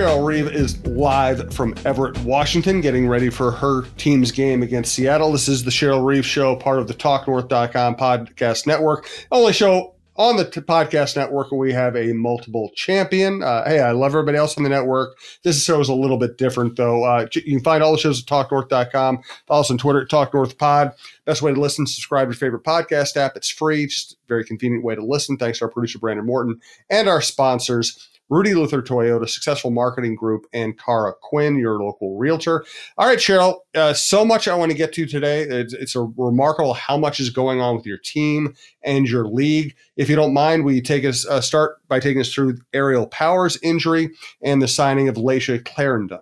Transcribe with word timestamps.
Cheryl 0.00 0.24
Reeve 0.24 0.50
is 0.50 0.82
live 0.86 1.52
from 1.52 1.74
Everett, 1.84 2.16
Washington, 2.20 2.80
getting 2.80 3.06
ready 3.06 3.28
for 3.28 3.50
her 3.50 3.82
team's 3.98 4.32
game 4.32 4.62
against 4.62 4.94
Seattle. 4.94 5.30
This 5.30 5.46
is 5.46 5.62
the 5.62 5.70
Cheryl 5.70 6.02
Reeve 6.02 6.24
Show, 6.24 6.56
part 6.56 6.78
of 6.78 6.88
the 6.88 6.94
TalkNorth.com 6.94 7.96
podcast 7.96 8.66
network. 8.66 9.10
Only 9.30 9.52
show 9.52 9.94
on 10.16 10.38
the 10.38 10.46
t- 10.46 10.62
podcast 10.62 11.16
network 11.16 11.52
where 11.52 11.58
we 11.58 11.74
have 11.74 11.96
a 11.96 12.14
multiple 12.14 12.70
champion. 12.74 13.42
Uh, 13.42 13.68
hey, 13.68 13.80
I 13.80 13.90
love 13.90 14.12
everybody 14.12 14.38
else 14.38 14.56
on 14.56 14.62
the 14.62 14.70
network. 14.70 15.18
This 15.42 15.62
show 15.62 15.80
is 15.80 15.90
a 15.90 15.94
little 15.94 16.16
bit 16.16 16.38
different, 16.38 16.76
though. 16.76 17.04
Uh, 17.04 17.26
you 17.34 17.42
can 17.42 17.60
find 17.62 17.82
all 17.82 17.92
the 17.92 17.98
shows 17.98 18.22
at 18.22 18.26
TalkNorth.com. 18.26 19.22
Follow 19.46 19.60
us 19.60 19.70
on 19.70 19.76
Twitter 19.76 20.00
at 20.00 20.08
TalkNorthPod. 20.08 20.94
Best 21.26 21.42
way 21.42 21.52
to 21.52 21.60
listen, 21.60 21.86
subscribe 21.86 22.28
to 22.28 22.32
your 22.32 22.38
favorite 22.38 22.64
podcast 22.64 23.18
app. 23.18 23.36
It's 23.36 23.50
free, 23.50 23.84
just 23.84 24.14
a 24.14 24.16
very 24.28 24.46
convenient 24.46 24.82
way 24.82 24.94
to 24.94 25.04
listen. 25.04 25.36
Thanks 25.36 25.58
to 25.58 25.66
our 25.66 25.70
producer, 25.70 25.98
Brandon 25.98 26.24
Morton, 26.24 26.58
and 26.88 27.06
our 27.06 27.20
sponsors. 27.20 28.09
Rudy 28.30 28.54
Luther 28.54 28.80
Toyota, 28.80 29.28
Successful 29.28 29.72
Marketing 29.72 30.14
Group, 30.14 30.46
and 30.52 30.78
Cara 30.78 31.12
Quinn, 31.20 31.58
your 31.58 31.82
local 31.82 32.16
realtor. 32.16 32.64
All 32.96 33.08
right, 33.08 33.18
Cheryl, 33.18 33.58
uh, 33.74 33.92
so 33.92 34.24
much 34.24 34.46
I 34.46 34.54
want 34.54 34.70
to 34.70 34.78
get 34.78 34.92
to 34.94 35.04
today. 35.04 35.42
It's, 35.42 35.74
it's, 35.74 35.96
a 35.96 36.02
remarkable 36.16 36.74
how 36.74 36.96
much 36.96 37.18
is 37.18 37.28
going 37.28 37.60
on 37.60 37.76
with 37.76 37.84
your 37.84 37.98
team 37.98 38.54
and 38.82 39.08
your 39.08 39.26
league. 39.26 39.74
If 39.96 40.08
you 40.08 40.14
don't 40.14 40.32
mind, 40.32 40.64
we 40.64 40.80
take 40.80 41.04
us 41.04 41.26
uh, 41.26 41.40
start 41.40 41.86
by 41.88 41.98
taking 41.98 42.20
us 42.20 42.32
through 42.32 42.58
Aerial 42.72 43.08
Powers 43.08 43.58
injury 43.62 44.10
and 44.40 44.62
the 44.62 44.68
signing 44.68 45.08
of 45.08 45.16
Layshia 45.16 45.64
Clarendon. 45.64 46.20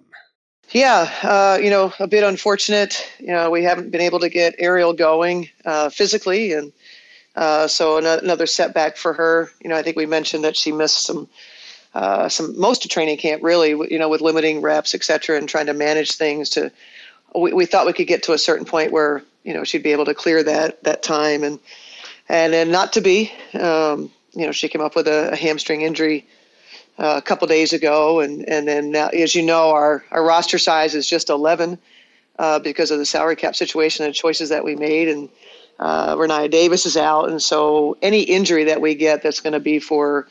Yeah, 0.70 1.10
uh, 1.22 1.58
you 1.62 1.70
know, 1.70 1.92
a 1.98 2.06
bit 2.06 2.24
unfortunate. 2.24 3.06
You 3.18 3.28
know, 3.28 3.50
we 3.50 3.62
haven't 3.62 3.90
been 3.90 4.00
able 4.00 4.20
to 4.20 4.28
get 4.28 4.54
Aerial 4.58 4.92
going 4.94 5.48
uh, 5.64 5.88
physically, 5.88 6.52
and 6.52 6.72
uh, 7.36 7.68
so 7.68 7.98
another 7.98 8.46
setback 8.46 8.96
for 8.96 9.12
her. 9.12 9.50
You 9.62 9.70
know, 9.70 9.76
I 9.76 9.82
think 9.82 9.96
we 9.96 10.06
mentioned 10.06 10.44
that 10.44 10.56
she 10.56 10.72
missed 10.72 11.04
some 11.04 11.28
uh, 11.94 12.28
some 12.28 12.58
most 12.58 12.84
of 12.84 12.90
training 12.90 13.16
camp 13.16 13.42
really 13.42 13.70
you 13.90 13.98
know 13.98 14.08
with 14.08 14.20
limiting 14.20 14.60
reps 14.60 14.94
et 14.94 15.02
cetera 15.04 15.36
and 15.36 15.48
trying 15.48 15.66
to 15.66 15.74
manage 15.74 16.12
things 16.12 16.50
to 16.50 16.70
we, 17.34 17.52
we 17.52 17.66
thought 17.66 17.86
we 17.86 17.92
could 17.92 18.06
get 18.06 18.22
to 18.22 18.32
a 18.32 18.38
certain 18.38 18.64
point 18.64 18.92
where 18.92 19.22
you 19.44 19.54
know 19.54 19.64
she'd 19.64 19.82
be 19.82 19.92
able 19.92 20.04
to 20.04 20.14
clear 20.14 20.42
that 20.42 20.82
that 20.84 21.02
time 21.02 21.42
and 21.42 21.58
and 22.30 22.52
then 22.52 22.70
not 22.70 22.92
to 22.92 23.00
be. 23.00 23.32
Um, 23.54 24.10
you 24.34 24.44
know 24.44 24.52
she 24.52 24.68
came 24.68 24.82
up 24.82 24.94
with 24.94 25.08
a, 25.08 25.32
a 25.32 25.36
hamstring 25.36 25.82
injury 25.82 26.26
uh, 26.98 27.14
a 27.16 27.22
couple 27.22 27.46
days 27.48 27.72
ago 27.72 28.20
and 28.20 28.48
and 28.48 28.68
then 28.68 28.90
now, 28.90 29.08
as 29.08 29.34
you 29.34 29.42
know 29.42 29.70
our 29.70 30.04
our 30.10 30.24
roster 30.24 30.58
size 30.58 30.94
is 30.94 31.08
just 31.08 31.30
11 31.30 31.78
uh, 32.38 32.58
because 32.58 32.90
of 32.90 32.98
the 32.98 33.06
salary 33.06 33.36
cap 33.36 33.56
situation 33.56 34.04
and 34.04 34.14
choices 34.14 34.48
that 34.50 34.64
we 34.64 34.76
made 34.76 35.08
and 35.08 35.28
uh, 35.78 36.16
Rennia 36.16 36.50
Davis 36.50 36.86
is 36.86 36.96
out. 36.96 37.28
And 37.28 37.42
so 37.42 37.96
any 38.02 38.22
injury 38.22 38.64
that 38.64 38.80
we 38.80 38.94
get 38.94 39.22
that's 39.22 39.40
going 39.40 39.52
to 39.52 39.60
be 39.60 39.78
for 39.78 40.26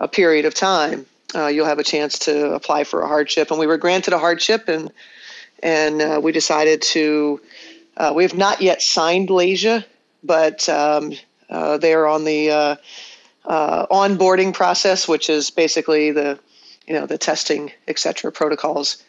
a 0.00 0.08
period 0.08 0.44
of 0.44 0.54
time, 0.54 1.06
uh, 1.34 1.46
you'll 1.46 1.66
have 1.66 1.78
a 1.78 1.84
chance 1.84 2.18
to 2.20 2.52
apply 2.52 2.84
for 2.84 3.02
a 3.02 3.08
hardship. 3.08 3.50
And 3.50 3.60
we 3.60 3.66
were 3.66 3.76
granted 3.76 4.14
a 4.14 4.18
hardship, 4.18 4.68
and 4.68 4.90
and 5.62 6.00
uh, 6.00 6.20
we 6.22 6.32
decided 6.32 6.82
to. 6.82 7.40
Uh, 7.96 8.12
we 8.14 8.22
have 8.22 8.36
not 8.36 8.62
yet 8.62 8.80
signed 8.80 9.28
Layshia, 9.28 9.84
but 10.22 10.68
um, 10.68 11.12
uh, 11.50 11.78
they 11.78 11.92
are 11.92 12.06
on 12.06 12.24
the 12.24 12.50
uh, 12.50 12.76
uh, 13.44 13.86
onboarding 13.86 14.54
process, 14.54 15.08
which 15.08 15.28
is 15.28 15.50
basically 15.50 16.12
the 16.12 16.38
you 16.86 16.94
know 16.94 17.06
the 17.06 17.18
testing, 17.18 17.72
et 17.88 17.98
cetera, 17.98 18.32
protocols 18.32 19.02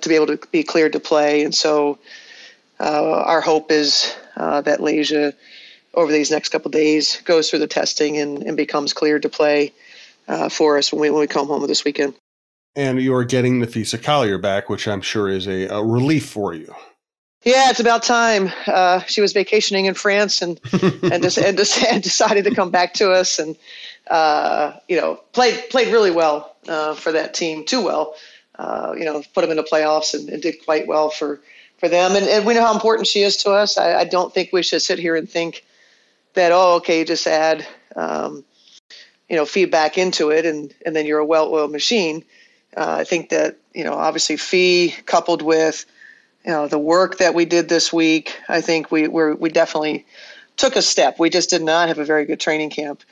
to 0.00 0.08
be 0.08 0.14
able 0.14 0.26
to 0.26 0.38
be 0.50 0.62
cleared 0.62 0.94
to 0.94 1.00
play. 1.00 1.44
And 1.44 1.54
so 1.54 1.98
our 2.80 3.42
hope 3.42 3.70
is 3.70 4.16
that 4.36 4.80
Layshia 4.80 5.34
over 5.92 6.10
these 6.10 6.30
next 6.30 6.48
couple 6.48 6.70
days 6.70 7.20
goes 7.26 7.50
through 7.50 7.58
the 7.58 7.66
testing 7.66 8.16
and, 8.16 8.42
and 8.42 8.56
becomes 8.56 8.94
cleared 8.94 9.22
to 9.22 9.28
play 9.28 9.72
uh, 10.28 10.48
for 10.48 10.78
us 10.78 10.92
when 10.92 11.00
we 11.00 11.10
when 11.10 11.20
we 11.20 11.26
come 11.26 11.46
home 11.46 11.66
this 11.66 11.84
weekend. 11.84 12.14
And 12.76 13.00
you're 13.00 13.24
getting 13.24 13.60
Napheesa 13.60 14.02
Collier 14.02 14.38
back, 14.38 14.68
which 14.68 14.88
I'm 14.88 15.00
sure 15.00 15.28
is 15.28 15.46
a, 15.46 15.66
a 15.68 15.84
relief 15.84 16.26
for 16.26 16.54
you. 16.54 16.74
Yeah, 17.44 17.70
it's 17.70 17.78
about 17.78 18.02
time. 18.02 18.50
Uh, 18.66 19.00
she 19.00 19.20
was 19.20 19.32
vacationing 19.32 19.84
in 19.84 19.94
France 19.94 20.40
and 20.40 20.58
and, 21.02 21.22
just, 21.22 21.38
and, 21.38 21.56
just, 21.56 21.82
and 21.84 22.02
decided 22.02 22.44
to 22.44 22.54
come 22.54 22.70
back 22.70 22.94
to 22.94 23.12
us 23.12 23.38
and 23.38 23.56
uh, 24.10 24.72
you 24.88 24.96
know 24.96 25.20
played 25.32 25.68
played 25.70 25.92
really 25.92 26.10
well 26.10 26.56
uh, 26.68 26.94
for 26.94 27.12
that 27.12 27.34
team, 27.34 27.64
too 27.64 27.82
well. 27.82 28.14
Uh, 28.56 28.94
you 28.96 29.04
know, 29.04 29.22
put 29.34 29.40
them 29.40 29.50
in 29.50 29.56
the 29.56 29.64
playoffs 29.64 30.14
and, 30.14 30.28
and, 30.28 30.40
did 30.40 30.64
quite 30.64 30.86
well 30.86 31.10
for 31.10 31.40
for 31.78 31.88
them. 31.88 32.14
And, 32.14 32.24
and 32.26 32.46
we 32.46 32.54
know 32.54 32.64
how 32.64 32.72
important 32.72 33.08
she 33.08 33.22
is 33.22 33.36
to 33.38 33.50
us. 33.50 33.76
I, 33.76 34.00
I, 34.00 34.04
don't 34.04 34.32
think 34.32 34.50
we 34.52 34.62
should 34.62 34.80
sit 34.80 35.00
here 35.00 35.16
and 35.16 35.28
think 35.28 35.64
that 36.34 36.52
oh, 36.52 36.76
okay, 36.76 37.02
just 37.04 37.26
add 37.26 37.66
um, 37.96 38.44
you 39.28 39.36
know 39.36 39.44
Phee 39.44 39.64
back 39.64 39.98
into 39.98 40.30
it 40.30 40.46
and 40.46 40.74
and 40.84 40.94
then 40.94 41.06
you're 41.06 41.18
a 41.18 41.26
well-oiled 41.26 41.72
machine. 41.72 42.24
Uh, 42.76 42.96
i 42.98 43.04
think 43.04 43.28
that 43.30 43.56
you 43.72 43.84
know 43.84 43.94
obviously 43.94 44.36
Phee 44.36 44.94
coupled 45.06 45.42
with 45.42 45.86
you 46.44 46.50
know 46.50 46.66
the 46.66 46.78
work 46.78 47.18
that 47.18 47.34
we 47.34 47.44
did 47.44 47.68
this 47.68 47.92
week 47.92 48.36
i 48.48 48.60
think 48.60 48.90
we 48.90 49.06
we 49.06 49.34
we 49.34 49.48
definitely 49.48 50.04
took 50.56 50.76
a 50.76 50.82
step. 50.82 51.18
We 51.18 51.30
just 51.30 51.50
did 51.50 51.62
not 51.62 51.88
have 51.88 51.98
a 51.98 52.04
very 52.04 52.24
good 52.24 52.40
training 52.40 52.70
camp. 52.70 53.02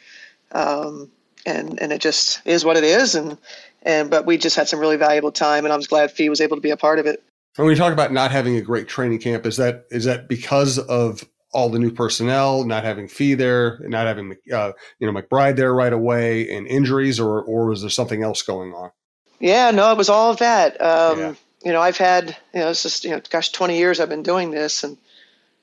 Um, 0.53 1.11
and 1.45 1.81
and 1.81 1.93
it 1.93 2.01
just 2.01 2.41
is 2.45 2.65
what 2.65 2.77
it 2.77 2.85
is 2.85 3.17
and 3.17 3.37
and 3.83 4.11
but 4.11 4.27
we 4.27 4.39
just 4.39 4.55
had 4.55 4.69
some 4.69 4.79
really 4.79 4.97
valuable 4.97 5.33
time 5.33 5.65
and 5.65 5.73
i 5.73 5.77
was 5.77 5.89
glad 5.89 6.13
Phee 6.13 6.29
was 6.29 6.41
able 6.41 6.57
to 6.57 6.61
be 6.61 6.71
a 6.71 6.77
part 6.77 7.01
of 7.01 7.07
it. 7.07 7.21
When 7.57 7.67
we 7.67 7.75
talk 7.75 7.93
about 7.93 8.13
not 8.13 8.31
having 8.31 8.55
a 8.55 8.61
great 8.61 8.87
training 8.87 9.19
camp 9.19 9.45
is 9.45 9.57
that 9.57 9.87
is 9.91 10.05
that 10.05 10.29
because 10.29 10.79
of 10.79 11.25
all 11.53 11.69
the 11.69 11.79
new 11.79 11.91
personnel, 11.91 12.65
not 12.65 12.85
having 12.85 13.09
Phee 13.09 13.35
there, 13.35 13.79
not 13.81 14.07
having 14.07 14.37
uh, 14.53 14.73
you 14.99 15.11
know 15.11 15.21
McBride 15.21 15.57
there 15.57 15.75
right 15.75 15.93
away, 15.93 16.55
and 16.55 16.67
injuries, 16.67 17.21
or 17.21 17.43
or 17.43 17.67
was 17.67 17.83
there 17.83 17.91
something 17.91 18.23
else 18.23 18.43
going 18.43 18.73
on? 18.73 18.91
Yeah, 19.39 19.71
no, 19.71 19.91
it 19.93 19.99
was 19.99 20.09
all 20.09 20.31
of 20.31 20.39
that. 20.39 20.81
Um, 20.81 21.19
yeah. 21.19 21.35
You 21.65 21.73
know, 21.73 21.81
I've 21.81 21.99
had 21.99 22.37
you 22.55 22.61
know 22.61 22.71
it's 22.71 22.83
just 22.83 23.05
you 23.05 23.11
know, 23.11 23.21
gosh, 23.31 23.51
twenty 23.51 23.79
years 23.79 24.01
I've 24.01 24.09
been 24.09 24.23
doing 24.23 24.51
this, 24.51 24.83
and 24.83 24.97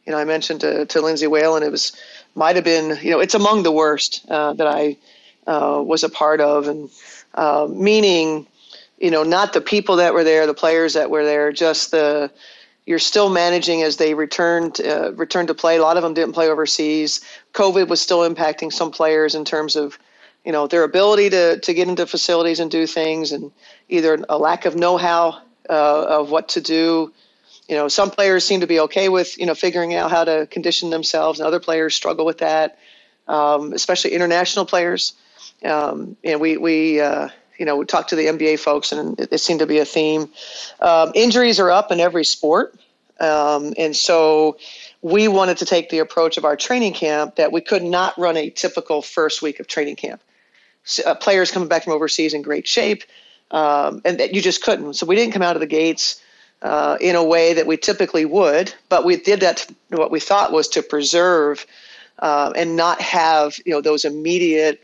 you 0.06 0.12
know, 0.12 0.18
I 0.18 0.26
mentioned 0.26 0.62
to 0.62 0.86
to 0.86 1.02
Lindsay 1.02 1.28
Whalen 1.28 1.64
it 1.64 1.72
was 1.72 1.92
might 2.36 2.56
have 2.56 2.66
been 2.66 2.98
you 3.02 3.12
know 3.12 3.20
it's 3.20 3.36
among 3.36 3.64
the 3.64 3.72
worst 3.72 4.26
uh, 4.30 4.54
that 4.54 4.68
I 4.68 4.98
uh, 5.48 5.82
was 5.84 6.04
a 6.04 6.10
part 6.10 6.42
of, 6.42 6.68
and 6.68 6.90
uh, 7.34 7.68
meaning 7.70 8.48
you 9.00 9.12
know 9.12 9.24
not 9.24 9.54
the 9.54 9.62
people 9.62 9.96
that 9.98 10.14
were 10.14 10.24
there, 10.24 10.46
the 10.46 10.54
players 10.54 10.94
that 10.94 11.10
were 11.10 11.26
there, 11.26 11.52
just 11.52 11.92
the 11.92 12.32
you're 12.90 12.98
still 12.98 13.30
managing 13.30 13.84
as 13.84 13.98
they 13.98 14.16
returned 14.16 14.82
uh, 14.82 15.14
returned 15.14 15.50
to 15.50 15.54
play. 15.54 15.78
A 15.78 15.82
lot 15.84 15.96
of 15.96 16.02
them 16.02 16.16
didn't 16.16 16.34
play 16.34 16.50
overseas. 16.50 17.22
COVID 17.54 17.88
was 17.88 18.02
still 18.02 18.28
impacting 18.28 18.74
some 18.74 18.90
players 18.90 19.36
in 19.36 19.46
terms 19.46 19.76
of 19.76 20.00
you 20.44 20.52
know 20.52 20.66
their 20.66 20.84
ability 20.84 21.30
to 21.30 21.60
to 21.60 21.74
get 21.76 21.88
into 21.88 22.08
facilities 22.08 22.60
and 22.60 22.72
do 22.72 22.88
things, 22.88 23.32
and 23.32 23.52
either 23.90 24.18
a 24.28 24.40
lack 24.40 24.66
of 24.66 24.76
know-how 24.76 25.40
uh, 25.70 26.06
of 26.20 26.32
what 26.32 26.50
to 26.50 26.62
do. 26.62 27.14
You 27.68 27.76
know, 27.76 27.90
some 27.90 28.10
players 28.10 28.44
seem 28.44 28.62
to 28.62 28.68
be 28.68 28.80
okay 28.80 29.08
with 29.08 29.38
you 29.38 29.46
know 29.46 29.54
figuring 29.54 29.94
out 29.94 30.10
how 30.10 30.24
to 30.24 30.48
condition 30.48 30.90
themselves, 30.90 31.40
and 31.40 31.46
other 31.46 31.60
players 31.60 31.94
struggle 31.94 32.26
with 32.26 32.40
that, 32.40 32.80
um, 33.28 33.72
especially 33.72 34.14
international 34.14 34.66
players. 34.66 35.14
Um, 35.64 36.18
and 36.24 36.42
we 36.42 36.58
we 36.58 37.00
uh, 37.00 37.30
you 37.59 37.66
know, 37.66 37.75
we 37.75 37.86
talked 37.86 38.09
to 38.09 38.16
the 38.16 38.25
NBA 38.25 38.59
folks, 38.59 38.92
and 38.92 39.20
it, 39.20 39.34
it 39.34 39.38
seemed 39.40 39.59
to 39.59 39.68
be 39.68 39.78
a 39.80 39.86
theme. 39.86 40.30
Um, 40.80 41.12
injuries 41.14 41.59
are 41.59 41.70
up 41.70 41.92
in 41.92 42.00
every 42.00 42.24
sport, 42.24 42.74
um, 43.20 43.74
and 43.78 43.96
so 43.96 44.58
we 45.02 45.28
wanted 45.28 45.58
to 45.58 45.66
take 45.66 45.90
the 45.90 46.00
approach 46.00 46.38
of 46.38 46.46
our 46.46 46.56
training 46.56 46.94
camp 46.94 47.36
that 47.36 47.52
we 47.52 47.62
could 47.62 47.84
not 47.84 48.18
run 48.18 48.38
a 48.38 48.50
typical 48.50 49.02
first 49.02 49.42
week 49.42 49.59
of 49.59 49.68
training 49.68 49.98
camp. 49.98 50.22
So, 50.86 51.03
uh, 51.03 51.16
players 51.16 51.52
coming 51.52 51.68
back 51.68 51.84
from 51.84 51.94
overseas 51.94 52.34
in 52.34 52.42
great 52.42 52.66
shape, 52.66 53.03
um, 53.52 54.02
and 54.06 54.19
that 54.19 54.34
you 54.34 54.42
just 54.42 54.64
couldn't. 54.64 54.94
So 54.94 55.06
we 55.06 55.16
didn't 55.16 55.34
come 55.34 55.42
out 55.42 55.56
of 55.56 55.59
the 55.59 55.68
gates. 55.68 56.22
Uh, 56.62 56.98
in 57.00 57.16
a 57.16 57.24
way 57.24 57.53
that 57.53 57.66
we 57.66 57.78
typically 57.78 58.25
would, 58.25 58.74
but 58.90 59.06
we 59.06 59.16
did 59.16 59.40
that. 59.40 59.56
To, 59.56 59.74
what 59.92 60.12
we 60.12 60.19
thought 60.19 60.51
was 60.51 60.68
to 60.68 60.84
preserve 60.84 61.66
uh, 62.19 62.51
and 62.54 62.75
not 62.75 63.00
have 63.00 63.57
you 63.66 63.72
know 63.72 63.80
those 63.80 64.04
immediate 64.04 64.84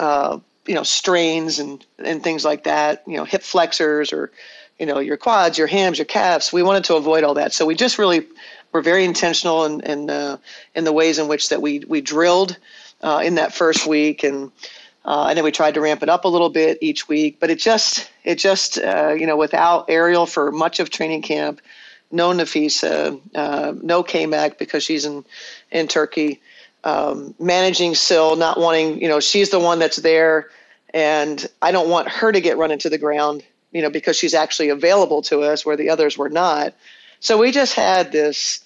uh, 0.00 0.40
you 0.66 0.74
know 0.74 0.82
strains 0.82 1.58
and 1.58 1.84
and 1.98 2.22
things 2.22 2.44
like 2.44 2.64
that 2.64 3.02
you 3.06 3.16
know 3.16 3.24
hip 3.24 3.42
flexors 3.42 4.12
or 4.12 4.30
you 4.78 4.86
know 4.86 4.98
your 4.98 5.16
quads 5.16 5.58
your 5.58 5.66
hams 5.66 5.98
your 5.98 6.04
calves. 6.04 6.52
We 6.52 6.62
wanted 6.62 6.84
to 6.84 6.96
avoid 6.96 7.24
all 7.24 7.34
that. 7.34 7.52
So 7.52 7.66
we 7.66 7.74
just 7.74 7.98
really 7.98 8.26
were 8.72 8.82
very 8.82 9.04
intentional 9.04 9.64
in 9.64 9.80
in, 9.80 10.10
uh, 10.10 10.38
in 10.74 10.84
the 10.84 10.92
ways 10.92 11.18
in 11.18 11.28
which 11.28 11.48
that 11.50 11.62
we 11.62 11.80
we 11.80 12.00
drilled 12.00 12.56
uh, 13.02 13.22
in 13.24 13.36
that 13.36 13.54
first 13.54 13.86
week. 13.86 14.24
And 14.24 14.50
uh, 15.04 15.26
and 15.28 15.36
then 15.36 15.44
we 15.44 15.52
tried 15.52 15.74
to 15.74 15.80
ramp 15.80 16.02
it 16.02 16.08
up 16.08 16.24
a 16.24 16.28
little 16.28 16.50
bit 16.50 16.78
each 16.80 17.08
week. 17.08 17.38
But 17.38 17.50
it 17.50 17.58
just 17.58 18.10
it 18.24 18.36
just 18.36 18.78
uh, 18.78 19.14
you 19.18 19.26
know 19.26 19.36
without 19.36 19.86
Aerial 19.88 20.26
for 20.26 20.50
much 20.50 20.80
of 20.80 20.90
training 20.90 21.22
camp 21.22 21.60
no 22.10 22.30
Napheesa 22.30 23.20
uh, 23.34 23.74
no 23.82 24.02
K-Mac 24.02 24.58
because 24.58 24.82
she's 24.82 25.04
in 25.04 25.24
in 25.70 25.88
Turkey 25.88 26.40
um, 26.84 27.34
managing 27.38 27.94
Syl, 27.94 28.36
not 28.36 28.60
wanting, 28.60 29.00
you 29.00 29.08
know, 29.08 29.18
she's 29.18 29.50
the 29.50 29.58
one 29.58 29.78
that's 29.78 29.96
there, 29.96 30.50
and 30.92 31.48
I 31.62 31.72
don't 31.72 31.88
want 31.88 32.08
her 32.08 32.30
to 32.30 32.40
get 32.40 32.58
run 32.58 32.70
into 32.70 32.88
the 32.88 32.98
ground, 32.98 33.42
you 33.72 33.82
know, 33.82 33.90
because 33.90 34.16
she's 34.16 34.34
actually 34.34 34.68
available 34.68 35.22
to 35.22 35.40
us 35.40 35.66
where 35.66 35.76
the 35.76 35.90
others 35.90 36.16
were 36.16 36.28
not. 36.28 36.74
So 37.20 37.38
we 37.38 37.50
just 37.50 37.74
had 37.74 38.12
this 38.12 38.62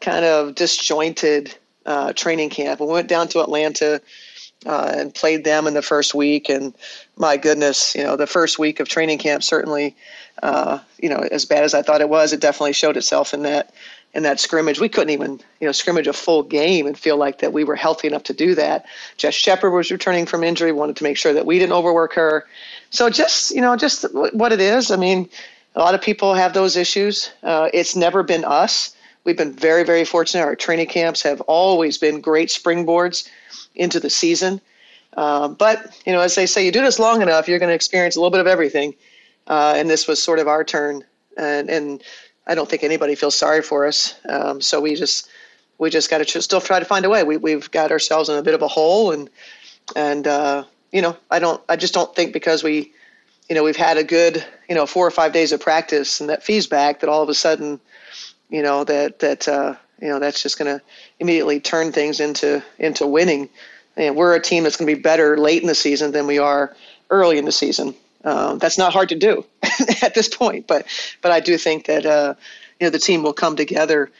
kind 0.00 0.24
of 0.24 0.54
disjointed 0.56 1.56
uh, 1.86 2.12
training 2.12 2.50
camp. 2.50 2.80
We 2.80 2.86
went 2.86 3.08
down 3.08 3.28
to 3.28 3.40
Atlanta 3.40 4.00
uh, 4.66 4.92
and 4.96 5.14
played 5.14 5.44
them 5.44 5.66
in 5.66 5.74
the 5.74 5.82
first 5.82 6.14
week. 6.14 6.48
And 6.48 6.74
my 7.16 7.36
goodness, 7.36 7.94
you 7.94 8.02
know, 8.02 8.16
the 8.16 8.26
first 8.26 8.58
week 8.58 8.80
of 8.80 8.88
training 8.88 9.18
camp 9.18 9.42
certainly, 9.42 9.94
uh, 10.42 10.78
you 10.98 11.08
know, 11.08 11.26
as 11.30 11.44
bad 11.44 11.64
as 11.64 11.74
I 11.74 11.82
thought 11.82 12.00
it 12.00 12.08
was, 12.08 12.32
it 12.32 12.40
definitely 12.40 12.72
showed 12.72 12.96
itself 12.96 13.32
in 13.32 13.42
that 13.42 13.72
in 14.14 14.22
that 14.22 14.40
scrimmage. 14.40 14.80
We 14.80 14.88
couldn't 14.88 15.10
even, 15.10 15.40
you 15.60 15.66
know, 15.66 15.72
scrimmage 15.72 16.06
a 16.06 16.12
full 16.12 16.42
game 16.42 16.86
and 16.86 16.96
feel 16.96 17.16
like 17.16 17.40
that 17.40 17.52
we 17.52 17.64
were 17.64 17.76
healthy 17.76 18.06
enough 18.06 18.22
to 18.24 18.32
do 18.32 18.54
that. 18.54 18.86
Jess 19.16 19.34
Shepard 19.34 19.72
was 19.72 19.90
returning 19.90 20.24
from 20.26 20.44
injury, 20.44 20.72
wanted 20.72 20.96
to 20.96 21.04
make 21.04 21.16
sure 21.16 21.32
that 21.32 21.46
we 21.46 21.58
didn't 21.58 21.72
overwork 21.72 22.14
her. 22.14 22.46
So 22.90 23.10
just, 23.10 23.50
you 23.50 23.60
know, 23.60 23.76
just 23.76 24.04
what 24.12 24.52
it 24.52 24.60
is. 24.60 24.90
I 24.90 24.96
mean, 24.96 25.28
a 25.74 25.80
lot 25.80 25.94
of 25.94 26.00
people 26.00 26.34
have 26.34 26.54
those 26.54 26.76
issues. 26.76 27.30
Uh, 27.42 27.68
it's 27.74 27.96
never 27.96 28.22
been 28.22 28.44
us. 28.44 28.94
We've 29.24 29.36
been 29.36 29.52
very, 29.52 29.84
very 29.84 30.04
fortunate. 30.04 30.44
Our 30.44 30.54
training 30.54 30.88
camps 30.88 31.22
have 31.22 31.40
always 31.42 31.98
been 31.98 32.20
great 32.20 32.50
springboards 32.50 33.28
into 33.74 33.98
the 33.98 34.10
season. 34.10 34.60
Uh, 35.16 35.48
but 35.48 36.00
you 36.06 36.12
know, 36.12 36.20
as 36.20 36.34
they 36.34 36.46
say, 36.46 36.64
you 36.64 36.72
do 36.72 36.82
this 36.82 36.98
long 36.98 37.22
enough, 37.22 37.48
you're 37.48 37.58
going 37.58 37.70
to 37.70 37.74
experience 37.74 38.16
a 38.16 38.20
little 38.20 38.30
bit 38.30 38.40
of 38.40 38.46
everything. 38.46 38.94
Uh, 39.46 39.74
and 39.76 39.90
this 39.90 40.06
was 40.06 40.22
sort 40.22 40.38
of 40.38 40.48
our 40.48 40.64
turn, 40.64 41.04
and, 41.36 41.68
and 41.68 42.02
I 42.46 42.54
don't 42.54 42.68
think 42.68 42.82
anybody 42.82 43.14
feels 43.14 43.34
sorry 43.34 43.62
for 43.62 43.86
us. 43.86 44.14
Um, 44.28 44.60
so 44.60 44.80
we 44.80 44.94
just 44.94 45.28
we 45.78 45.90
just 45.90 46.10
got 46.10 46.26
to 46.26 46.42
still 46.42 46.60
try 46.60 46.78
to 46.78 46.84
find 46.84 47.04
a 47.04 47.10
way. 47.10 47.24
We 47.24 47.36
we've 47.36 47.70
got 47.70 47.90
ourselves 47.90 48.28
in 48.28 48.36
a 48.36 48.42
bit 48.42 48.54
of 48.54 48.62
a 48.62 48.68
hole, 48.68 49.12
and 49.12 49.30
and 49.96 50.26
uh, 50.26 50.64
you 50.92 51.02
know, 51.02 51.16
I 51.30 51.38
don't 51.38 51.60
I 51.68 51.76
just 51.76 51.94
don't 51.94 52.14
think 52.14 52.32
because 52.32 52.62
we 52.62 52.92
you 53.48 53.54
know 53.54 53.62
we've 53.62 53.76
had 53.76 53.96
a 53.96 54.04
good 54.04 54.44
you 54.68 54.74
know 54.74 54.86
four 54.86 55.06
or 55.06 55.10
five 55.10 55.32
days 55.32 55.52
of 55.52 55.60
practice 55.60 56.20
and 56.20 56.28
that 56.30 56.42
Phee 56.42 56.66
back 56.68 57.00
that 57.00 57.08
all 57.08 57.22
of 57.22 57.28
a 57.28 57.34
sudden 57.34 57.80
you 58.50 58.62
know 58.62 58.84
that 58.84 59.20
that 59.20 59.48
uh, 59.48 59.74
you 60.00 60.08
know 60.08 60.18
that's 60.18 60.42
just 60.42 60.58
going 60.58 60.78
to 60.78 60.84
immediately 61.18 61.60
turn 61.60 61.92
things 61.92 62.20
into 62.20 62.62
into 62.78 63.06
winning. 63.06 63.48
And 63.96 64.16
we're 64.16 64.34
a 64.34 64.42
team 64.42 64.64
that's 64.64 64.76
going 64.76 64.88
to 64.88 64.96
be 64.96 65.00
better 65.00 65.38
late 65.38 65.62
in 65.62 65.68
the 65.68 65.74
season 65.74 66.10
than 66.10 66.26
we 66.26 66.40
are 66.40 66.74
early 67.10 67.38
in 67.38 67.44
the 67.44 67.52
season. 67.52 67.94
Um, 68.24 68.58
that's 68.58 68.76
not 68.76 68.92
hard 68.92 69.10
to 69.10 69.14
do 69.14 69.44
at 70.02 70.14
this 70.14 70.28
point, 70.28 70.66
but 70.66 70.86
but 71.22 71.32
I 71.32 71.40
do 71.40 71.56
think 71.58 71.86
that 71.86 72.06
uh, 72.06 72.34
you 72.80 72.86
know 72.86 72.90
the 72.90 72.98
team 72.98 73.22
will 73.22 73.32
come 73.32 73.56
together, 73.56 74.10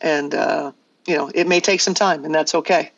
and 0.00 0.34
uh, 0.34 0.72
you 1.06 1.16
know 1.16 1.30
it 1.34 1.46
may 1.46 1.60
take 1.60 1.80
some 1.80 1.94
time, 1.94 2.24
and 2.24 2.34
that's 2.34 2.54
okay. 2.54 2.92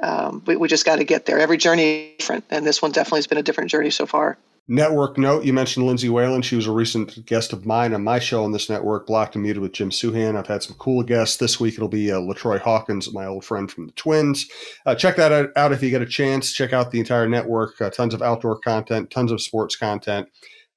Um, 0.00 0.42
we, 0.46 0.56
we 0.56 0.68
just 0.68 0.84
got 0.84 0.96
to 0.96 1.04
get 1.04 1.26
there. 1.26 1.38
Every 1.38 1.56
journey 1.56 1.84
is 1.84 2.16
different, 2.18 2.44
and 2.50 2.66
this 2.66 2.82
one 2.82 2.92
definitely 2.92 3.18
has 3.18 3.26
been 3.26 3.38
a 3.38 3.42
different 3.42 3.70
journey 3.70 3.90
so 3.90 4.06
far. 4.06 4.36
Network 4.68 5.16
note: 5.16 5.44
You 5.44 5.52
mentioned 5.52 5.86
Lindsay 5.86 6.08
Whalen. 6.08 6.42
She 6.42 6.56
was 6.56 6.66
a 6.66 6.72
recent 6.72 7.24
guest 7.24 7.52
of 7.52 7.64
mine 7.64 7.94
on 7.94 8.02
my 8.02 8.18
show 8.18 8.42
on 8.42 8.50
this 8.50 8.68
network, 8.68 9.06
Blocked 9.06 9.36
and 9.36 9.44
Muted 9.44 9.62
with 9.62 9.72
Jim 9.72 9.90
Souhan. 9.90 10.36
I've 10.36 10.48
had 10.48 10.64
some 10.64 10.76
cool 10.76 11.04
guests 11.04 11.36
this 11.36 11.60
week. 11.60 11.74
It'll 11.74 11.88
be 11.88 12.10
uh, 12.10 12.18
Latroy 12.18 12.58
Hawkins, 12.58 13.12
my 13.12 13.26
old 13.26 13.44
friend 13.44 13.70
from 13.70 13.86
the 13.86 13.92
Twins. 13.92 14.48
Uh, 14.84 14.96
check 14.96 15.16
that 15.16 15.52
out 15.56 15.72
if 15.72 15.82
you 15.84 15.90
get 15.90 16.02
a 16.02 16.06
chance. 16.06 16.52
Check 16.52 16.72
out 16.72 16.90
the 16.90 16.98
entire 16.98 17.28
network. 17.28 17.80
Uh, 17.80 17.90
tons 17.90 18.12
of 18.12 18.22
outdoor 18.22 18.58
content, 18.58 19.10
tons 19.10 19.30
of 19.30 19.40
sports 19.40 19.76
content. 19.76 20.28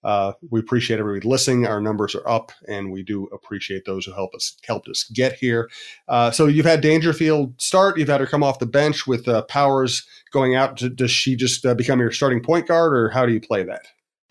Uh, 0.04 0.34
we 0.50 0.60
appreciate 0.60 1.00
everybody 1.00 1.28
listening. 1.28 1.68
Our 1.68 1.81
numbers 1.81 2.16
are 2.16 2.28
up, 2.28 2.51
and 2.68 2.92
we 2.92 3.04
do 3.04 3.25
appreciate 3.34 3.86
those 3.86 4.06
who 4.06 4.13
help 4.13 4.34
us 4.34 4.57
helped 4.66 4.88
us 4.88 5.04
get 5.13 5.34
here. 5.34 5.69
Uh, 6.07 6.31
so 6.31 6.48
you've 6.48 6.66
had 6.66 6.81
Dangerfield 6.81 7.60
start. 7.62 7.98
You've 7.98 8.07
had 8.07 8.22
her 8.22 8.28
come 8.28 8.44
off 8.44 8.60
the 8.60 8.66
bench 8.66 9.06
with 9.06 9.28
uh, 9.28 9.42
Powers 9.44 10.07
going 10.31 10.56
out? 10.56 10.81
Does 10.96 11.12
she 11.12 11.36
just 11.36 11.66
uh, 11.66 11.74
become 11.74 12.00
your 12.00 12.12
starting 12.12 12.42
point 12.42 12.68
guard, 12.68 12.94
or 12.94 13.10
how 13.10 13.25
do 13.25 13.34
you 13.34 13.42
play 13.42 13.63
that? 13.63 13.88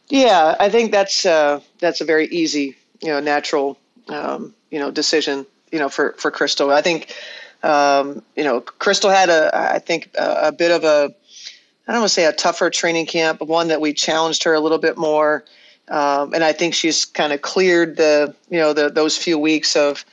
Yeah, 0.08 0.56
I 0.58 0.70
think 0.70 0.90
that's 0.90 1.26
uh, 1.26 1.60
that's 1.80 2.00
a 2.00 2.04
very 2.04 2.28
easy, 2.28 2.76
you 3.00 3.08
know, 3.08 3.20
natural, 3.20 3.78
um, 4.08 4.54
you 4.70 4.78
know, 4.78 4.90
decision, 4.90 5.46
you 5.70 5.78
know, 5.78 5.90
for 5.90 6.14
for 6.16 6.30
Crystal. 6.30 6.70
I 6.70 6.80
think, 6.80 7.14
um, 7.62 8.22
you 8.36 8.44
know, 8.44 8.60
Crystal 8.62 9.10
had 9.10 9.28
a, 9.28 9.50
I 9.54 9.78
think, 9.78 10.08
a, 10.18 10.48
a 10.48 10.52
bit 10.52 10.70
of 10.70 10.84
a, 10.84 11.14
I 11.86 11.92
don't 11.92 12.00
want 12.00 12.08
to 12.08 12.14
say 12.14 12.24
a 12.24 12.32
tougher 12.32 12.70
training 12.70 13.04
camp, 13.04 13.38
but 13.38 13.48
one 13.48 13.68
that 13.68 13.82
we 13.82 13.92
challenged 13.92 14.44
her 14.44 14.54
a 14.54 14.60
little 14.60 14.78
bit 14.78 14.96
more. 14.96 15.44
Um, 15.90 16.34
and 16.34 16.44
I 16.44 16.52
think 16.52 16.74
she's 16.74 17.04
kind 17.04 17.32
of 17.32 17.42
cleared 17.42 17.96
the, 17.96 18.34
you 18.50 18.58
know, 18.58 18.72
the, 18.72 18.90
those 18.90 19.16
few 19.16 19.38
weeks 19.38 19.74
of, 19.76 20.04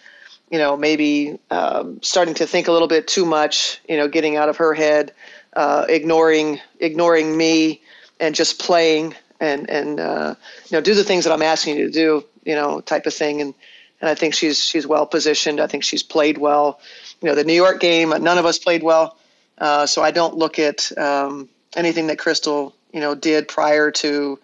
you 0.49 0.57
know, 0.57 0.77
maybe 0.77 1.37
um, 1.51 1.99
starting 2.01 2.33
to 2.35 2.47
think 2.47 2.67
a 2.67 2.71
little 2.71 2.87
bit 2.87 3.07
too 3.07 3.25
much, 3.25 3.81
you 3.89 3.97
know, 3.97 4.07
getting 4.07 4.37
out 4.37 4.47
of 4.47 4.57
her 4.57 4.73
head, 4.73 5.11
uh, 5.55 5.85
ignoring 5.89 6.59
ignoring 6.79 7.37
me 7.37 7.81
and 8.19 8.35
just 8.35 8.59
playing 8.59 9.15
and 9.39 9.69
and 9.69 9.99
uh, 9.99 10.35
you 10.69 10.77
know 10.77 10.81
do 10.81 10.93
the 10.93 11.03
things 11.03 11.23
that 11.23 11.33
I'm 11.33 11.41
asking 11.41 11.77
you 11.77 11.85
to 11.85 11.91
do, 11.91 12.25
you 12.43 12.55
know, 12.55 12.81
type 12.81 13.05
of 13.05 13.13
thing. 13.13 13.41
And 13.41 13.53
and 14.01 14.09
I 14.09 14.15
think 14.15 14.33
she's 14.33 14.63
she's 14.63 14.85
well 14.87 15.05
positioned. 15.05 15.59
I 15.59 15.67
think 15.67 15.83
she's 15.83 16.03
played 16.03 16.37
well. 16.37 16.79
You 17.21 17.29
know, 17.29 17.35
the 17.35 17.43
New 17.43 17.53
York 17.53 17.79
game, 17.79 18.09
none 18.09 18.37
of 18.37 18.45
us 18.45 18.59
played 18.59 18.83
well, 18.83 19.17
uh, 19.57 19.85
so 19.85 20.03
I 20.03 20.11
don't 20.11 20.35
look 20.35 20.59
at 20.59 20.95
um, 20.97 21.49
anything 21.75 22.07
that 22.07 22.19
Crystal 22.19 22.75
you 22.93 22.99
know 22.99 23.15
did 23.15 23.47
prior 23.47 23.91
to 23.91 24.39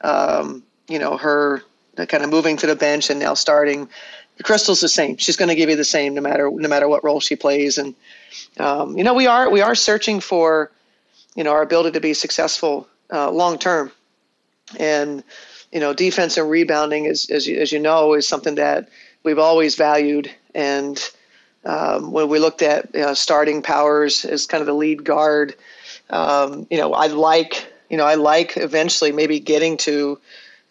um, 0.00 0.62
you 0.88 0.98
know 0.98 1.16
her 1.16 1.62
kind 1.96 2.24
of 2.24 2.30
moving 2.30 2.56
to 2.58 2.66
the 2.66 2.76
bench 2.76 3.10
and 3.10 3.20
now 3.20 3.34
starting. 3.34 3.88
Crystal's 4.42 4.80
the 4.80 4.88
same. 4.88 5.16
She's 5.16 5.36
going 5.36 5.48
to 5.48 5.54
give 5.54 5.70
you 5.70 5.76
the 5.76 5.84
same 5.84 6.14
no 6.14 6.20
matter 6.20 6.50
no 6.50 6.68
matter 6.68 6.88
what 6.88 7.04
role 7.04 7.20
she 7.20 7.36
plays. 7.36 7.78
And 7.78 7.94
um, 8.58 8.96
you 8.98 9.04
know, 9.04 9.14
we 9.14 9.26
are 9.26 9.48
we 9.48 9.60
are 9.60 9.74
searching 9.74 10.20
for, 10.20 10.70
you 11.36 11.44
know, 11.44 11.52
our 11.52 11.62
ability 11.62 11.92
to 11.92 12.00
be 12.00 12.14
successful 12.14 12.88
uh, 13.12 13.30
long 13.30 13.58
term. 13.58 13.92
And 14.78 15.22
you 15.72 15.80
know, 15.80 15.92
defense 15.92 16.36
and 16.36 16.48
rebounding 16.48 17.04
is, 17.04 17.28
as 17.30 17.46
you, 17.46 17.58
as 17.60 17.72
you 17.72 17.80
know, 17.80 18.14
is 18.14 18.28
something 18.28 18.54
that 18.54 18.88
we've 19.24 19.38
always 19.40 19.74
valued. 19.74 20.30
And 20.54 21.00
um, 21.64 22.12
when 22.12 22.28
we 22.28 22.38
looked 22.38 22.62
at 22.62 22.92
know, 22.94 23.14
starting 23.14 23.62
powers 23.62 24.24
as 24.24 24.46
kind 24.46 24.60
of 24.60 24.66
the 24.66 24.74
lead 24.74 25.04
guard, 25.04 25.54
um, 26.10 26.66
you 26.70 26.78
know, 26.78 26.92
I 26.92 27.06
like 27.06 27.72
you 27.88 27.96
know 27.96 28.04
I 28.04 28.14
like 28.14 28.56
eventually 28.56 29.12
maybe 29.12 29.38
getting 29.38 29.76
to 29.78 30.18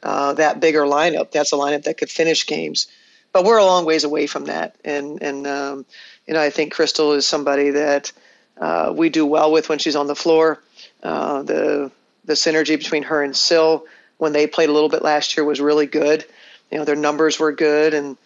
uh, 0.03 0.33
that 0.33 0.59
bigger 0.59 0.81
lineup. 0.81 1.31
That's 1.31 1.53
a 1.53 1.55
lineup 1.55 1.83
that 1.83 1.97
could 1.97 2.09
finish 2.09 2.45
games, 2.45 2.87
but 3.31 3.45
we're 3.45 3.57
a 3.57 3.65
long 3.65 3.85
ways 3.85 4.03
away 4.03 4.27
from 4.27 4.45
that. 4.45 4.75
And 4.83 5.21
and 5.21 5.47
um, 5.47 5.85
you 6.27 6.33
know, 6.33 6.41
I 6.41 6.49
think 6.49 6.73
Crystal 6.73 7.13
is 7.13 7.25
somebody 7.25 7.71
that 7.71 8.11
uh, 8.59 8.93
we 8.95 9.09
do 9.09 9.25
well 9.25 9.51
with 9.51 9.69
when 9.69 9.79
she's 9.79 9.95
on 9.95 10.07
the 10.07 10.15
floor. 10.15 10.61
Uh, 11.01 11.43
the 11.43 11.91
the 12.25 12.33
synergy 12.33 12.77
between 12.77 13.03
her 13.03 13.23
and 13.23 13.35
Syl 13.35 13.85
when 14.17 14.33
they 14.33 14.47
played 14.47 14.69
a 14.69 14.73
little 14.73 14.89
bit 14.89 15.01
last 15.01 15.35
year 15.35 15.43
was 15.43 15.59
really 15.59 15.85
good. 15.85 16.25
You 16.71 16.77
know, 16.77 16.85
their 16.85 16.95
numbers 16.95 17.39
were 17.39 17.51
good, 17.51 17.93
and 17.93 18.17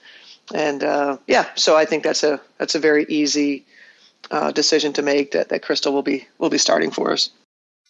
and 0.54 0.84
uh, 0.84 1.18
yeah, 1.28 1.48
so 1.56 1.76
I 1.76 1.86
think 1.86 2.04
that's 2.04 2.24
a 2.24 2.40
that's 2.58 2.76
a 2.76 2.80
very 2.80 3.06
easy 3.10 3.66
uh, 4.32 4.52
decision 4.52 4.94
to 4.94 5.02
make 5.02 5.32
that 5.32 5.50
that 5.50 5.64
Crystal 5.64 5.94
will 5.94 6.04
be 6.04 6.28
will 6.38 6.50
be 6.50 6.58
starting 6.58 6.92
for 6.92 7.12
us. 7.12 7.30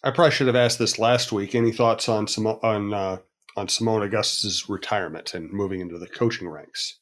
I 0.02 0.10
probably 0.10 0.30
should 0.30 0.46
have 0.46 0.56
asked 0.56 0.78
this 0.78 0.98
last 0.98 1.32
week. 1.32 1.54
Any 1.54 1.72
thoughts 1.72 2.08
on 2.08 2.26
some 2.28 2.46
on 2.46 2.94
uh, 2.94 3.18
on 3.58 3.66
Seimone 3.66 4.04
Augustus's 4.04 4.68
retirement 4.68 5.34
and 5.34 5.52
moving 5.52 5.80
into 5.80 5.98
the 5.98 6.06
coaching 6.06 6.48
ranks? 6.48 6.98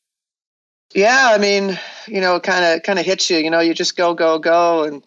Yeah, 0.95 1.31
I 1.31 1.39
mean, 1.39 1.79
you 2.07 2.21
know, 2.21 2.41
kind 2.41 2.65
of 2.65 2.83
kind 2.83 2.99
of 2.99 3.05
hits 3.05 3.29
you. 3.29 3.39
You 3.39 3.51
know, 3.51 3.61
you 3.61 3.75
just 3.75 3.97
go 3.97 4.15
go 4.15 4.39
go, 4.39 4.85
and 4.85 5.05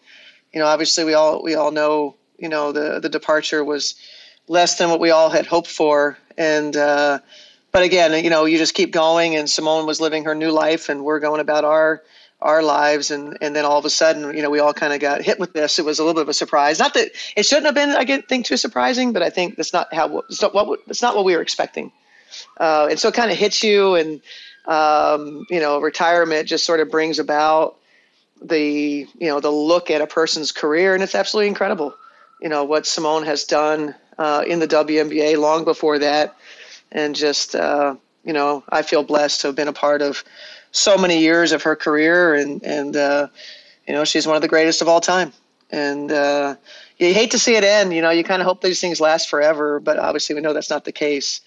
you 0.52 0.60
know, 0.60 0.66
obviously 0.66 1.04
we 1.04 1.14
all 1.14 1.42
we 1.42 1.54
all 1.54 1.72
know, 1.72 2.16
you 2.38 2.48
know, 2.48 2.70
the 2.70 3.00
the 3.00 3.08
departure 3.08 3.64
was 3.64 3.96
less 4.46 4.78
than 4.78 4.90
what 4.90 5.00
we 5.00 5.10
all 5.10 5.28
had 5.30 5.46
hoped 5.46 5.68
for, 5.68 6.16
and 6.38 6.76
uh, 6.76 7.18
but 7.72 7.82
again, 7.82 8.22
you 8.22 8.30
know, 8.30 8.44
you 8.44 8.56
just 8.56 8.74
keep 8.74 8.92
going, 8.92 9.34
and 9.34 9.48
Seimone 9.48 9.86
was 9.86 10.00
living 10.00 10.24
her 10.24 10.34
new 10.34 10.52
life, 10.52 10.88
and 10.88 11.04
we're 11.04 11.20
going 11.20 11.40
about 11.40 11.64
our 11.64 12.02
our 12.42 12.62
lives 12.62 13.10
and 13.10 13.36
and 13.40 13.54
then 13.54 13.64
all 13.64 13.78
of 13.78 13.84
a 13.84 13.90
sudden 13.90 14.34
you 14.36 14.42
know 14.42 14.50
we 14.50 14.58
all 14.58 14.72
kind 14.72 14.92
of 14.92 15.00
got 15.00 15.22
hit 15.22 15.38
with 15.38 15.52
this. 15.52 15.78
It 15.78 15.84
was 15.84 15.98
a 15.98 16.04
little 16.04 16.14
bit 16.14 16.22
of 16.22 16.28
a 16.28 16.34
surprise. 16.34 16.78
Not 16.78 16.94
that 16.94 17.10
it 17.36 17.44
shouldn't 17.44 17.66
have 17.66 17.74
been 17.74 17.90
i 17.90 18.04
get 18.04 18.28
think 18.28 18.46
too 18.46 18.56
surprising 18.56 19.12
but 19.12 19.22
i 19.22 19.30
think 19.30 19.56
that's 19.56 19.72
not 19.72 19.92
how 19.92 20.18
it's 20.28 20.40
not 20.42 20.54
what 20.54 20.80
it's 20.86 21.02
not 21.02 21.16
what 21.16 21.24
we 21.24 21.34
were 21.34 21.42
expecting. 21.42 21.92
Uh, 22.58 22.86
and 22.90 22.98
so 22.98 23.08
it 23.08 23.14
kind 23.14 23.30
of 23.30 23.36
hits 23.36 23.62
you 23.62 23.94
and 23.94 24.20
um, 24.66 25.46
you 25.50 25.60
know 25.60 25.80
retirement 25.80 26.48
just 26.48 26.64
sort 26.64 26.80
of 26.80 26.90
brings 26.90 27.18
about 27.18 27.76
the 28.42 29.06
you 29.18 29.28
know 29.28 29.40
the 29.40 29.50
look 29.50 29.90
at 29.90 30.00
a 30.00 30.06
person's 30.06 30.52
career 30.52 30.94
and 30.94 31.02
it's 31.02 31.14
absolutely 31.14 31.48
incredible 31.48 31.94
you 32.40 32.48
know 32.48 32.64
what 32.64 32.84
Seimone 32.84 33.24
has 33.26 33.44
done 33.44 33.94
uh, 34.18 34.44
in 34.46 34.60
the 34.60 34.68
WNBA 34.68 35.38
long 35.38 35.64
before 35.64 35.98
that. 35.98 36.36
And 36.92 37.14
just 37.14 37.54
uh, 37.54 37.94
you 38.24 38.32
know 38.32 38.62
i 38.68 38.82
feel 38.82 39.02
blessed 39.02 39.40
to 39.40 39.48
have 39.48 39.56
been 39.56 39.68
a 39.68 39.72
part 39.72 40.02
of 40.02 40.24
so 40.72 40.96
many 40.96 41.18
years 41.18 41.52
of 41.52 41.62
her 41.62 41.76
career, 41.76 42.34
and 42.34 42.62
and 42.62 42.96
uh, 42.96 43.28
you 43.86 43.94
know 43.94 44.04
she's 44.04 44.26
one 44.26 44.36
of 44.36 44.42
the 44.42 44.48
greatest 44.48 44.82
of 44.82 44.88
all 44.88 45.00
time. 45.00 45.32
And 45.72 46.10
uh, 46.10 46.56
you 46.98 47.14
hate 47.14 47.30
to 47.30 47.38
see 47.38 47.54
it 47.54 47.62
end. 47.62 47.94
You 47.94 48.02
know, 48.02 48.10
you 48.10 48.24
kind 48.24 48.42
of 48.42 48.46
hope 48.46 48.60
these 48.60 48.80
things 48.80 49.00
last 49.00 49.28
forever, 49.28 49.78
but 49.78 49.98
obviously 49.98 50.34
we 50.34 50.40
know 50.40 50.52
that's 50.52 50.70
not 50.70 50.84
the 50.84 50.92
case. 50.92 51.40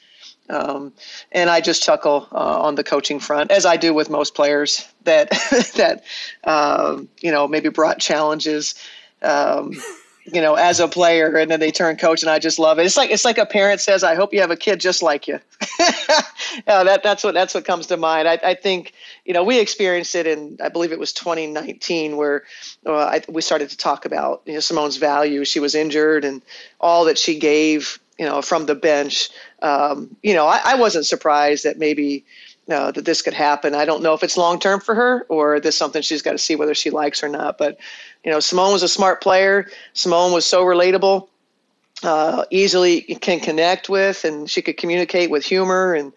Um, 0.50 0.94
and 1.32 1.50
I 1.50 1.62
just 1.62 1.84
chuckle 1.84 2.28
uh, 2.32 2.62
on 2.62 2.76
the 2.76 2.84
coaching 2.84 3.20
front, 3.20 3.52
as 3.52 3.66
I 3.66 3.78
do 3.78 3.94
with 3.94 4.10
most 4.10 4.36
players 4.36 4.88
that 5.04 5.30
that 5.76 6.04
um, 6.44 7.10
you 7.20 7.32
know 7.32 7.48
maybe 7.48 7.70
brought 7.70 8.00
challenges. 8.00 8.76
Um, 9.22 9.74
you 10.26 10.42
know, 10.42 10.56
as 10.56 10.80
a 10.80 10.88
player, 10.88 11.36
and 11.36 11.52
then 11.52 11.60
they 11.60 11.72
turn 11.72 11.98
coach, 11.98 12.22
and 12.22 12.30
I 12.30 12.40
just 12.40 12.58
love 12.58 12.80
it. 12.80 12.86
It's 12.86 12.96
like 12.96 13.12
it's 13.12 13.26
like 13.26 13.38
a 13.38 13.46
parent 13.46 13.82
says, 13.82 14.04
"I 14.04 14.16
hope 14.16 14.34
you 14.34 14.40
have 14.42 14.52
a 14.52 14.56
kid 14.56 14.80
just 14.80 15.04
like 15.04 15.28
you." 15.28 15.40
that 16.66 17.02
that's 17.04 17.24
what 17.24 17.34
that's 17.34 17.54
what 17.54 17.66
comes 17.66 17.88
to 17.88 17.98
mind. 17.98 18.28
I, 18.28 18.40
I 18.44 18.54
think 18.54 18.94
you 19.26 19.34
know 19.34 19.44
we 19.44 19.60
experienced 19.60 20.16
it 20.16 20.26
in 20.26 20.58
I 20.64 20.70
believe 20.70 20.92
it 20.92 21.00
was 21.00 21.12
2019 21.14 22.16
where 22.16 22.44
uh, 22.86 22.94
I, 22.94 23.22
we 23.28 23.42
started 23.42 23.70
to 23.72 23.78
talk 23.78 24.06
about 24.06 24.42
you 24.46 24.54
know, 24.54 24.60
Seimone's 24.60 24.98
value. 24.98 25.44
She 25.44 25.60
was 25.60 25.76
injured, 25.76 26.24
and 26.24 26.42
all 26.80 27.06
that 27.06 27.18
she 27.18 27.38
gave, 27.38 28.00
you 28.18 28.26
know, 28.26 28.42
from 28.42 28.66
the 28.66 28.76
bench. 28.76 29.30
Um, 29.62 30.16
you 30.24 30.34
know, 30.34 30.48
I, 30.48 30.62
I 30.64 30.76
wasn't 30.76 31.06
surprised 31.06 31.66
that 31.66 31.78
maybe 31.78 32.26
uh, 32.70 32.92
that 32.92 33.06
this 33.06 33.22
could 33.22 33.34
happen. 33.34 33.76
I 33.76 33.86
don't 33.86 34.04
know 34.04 34.14
if 34.14 34.24
it's 34.24 34.38
long 34.38 34.60
term 34.60 34.80
for 34.80 34.96
her 34.96 35.26
or 35.30 35.60
this 35.60 35.78
something 35.78 36.02
she's 36.02 36.22
got 36.22 36.32
to 36.32 36.38
see 36.38 36.56
whether 36.56 36.74
she 36.74 36.90
likes 36.90 37.24
or 37.24 37.30
not. 37.30 37.58
But 37.58 37.78
you 38.24 38.32
know, 38.32 38.38
Seimone 38.38 38.74
was 38.74 38.84
a 38.84 38.88
smart 38.88 39.22
player. 39.22 39.68
Seimone 39.94 40.34
was 40.34 40.46
so 40.46 40.64
relatable, 40.64 41.28
uh, 42.04 42.46
easily 42.52 43.02
can 43.02 43.40
connect 43.40 43.90
with, 43.90 44.24
and 44.24 44.50
she 44.50 44.62
could 44.62 44.78
communicate 44.78 45.30
with 45.30 45.46
humor. 45.46 45.94
And 45.94 46.14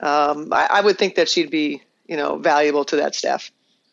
um, 0.00 0.52
I, 0.52 0.68
I 0.70 0.80
would 0.80 0.98
think 0.98 1.16
that 1.16 1.28
she'd 1.28 1.50
be 1.50 1.82
you 2.08 2.16
know 2.16 2.36
valuable 2.36 2.84
to 2.86 2.96
that 2.96 3.14
staff 3.14 3.50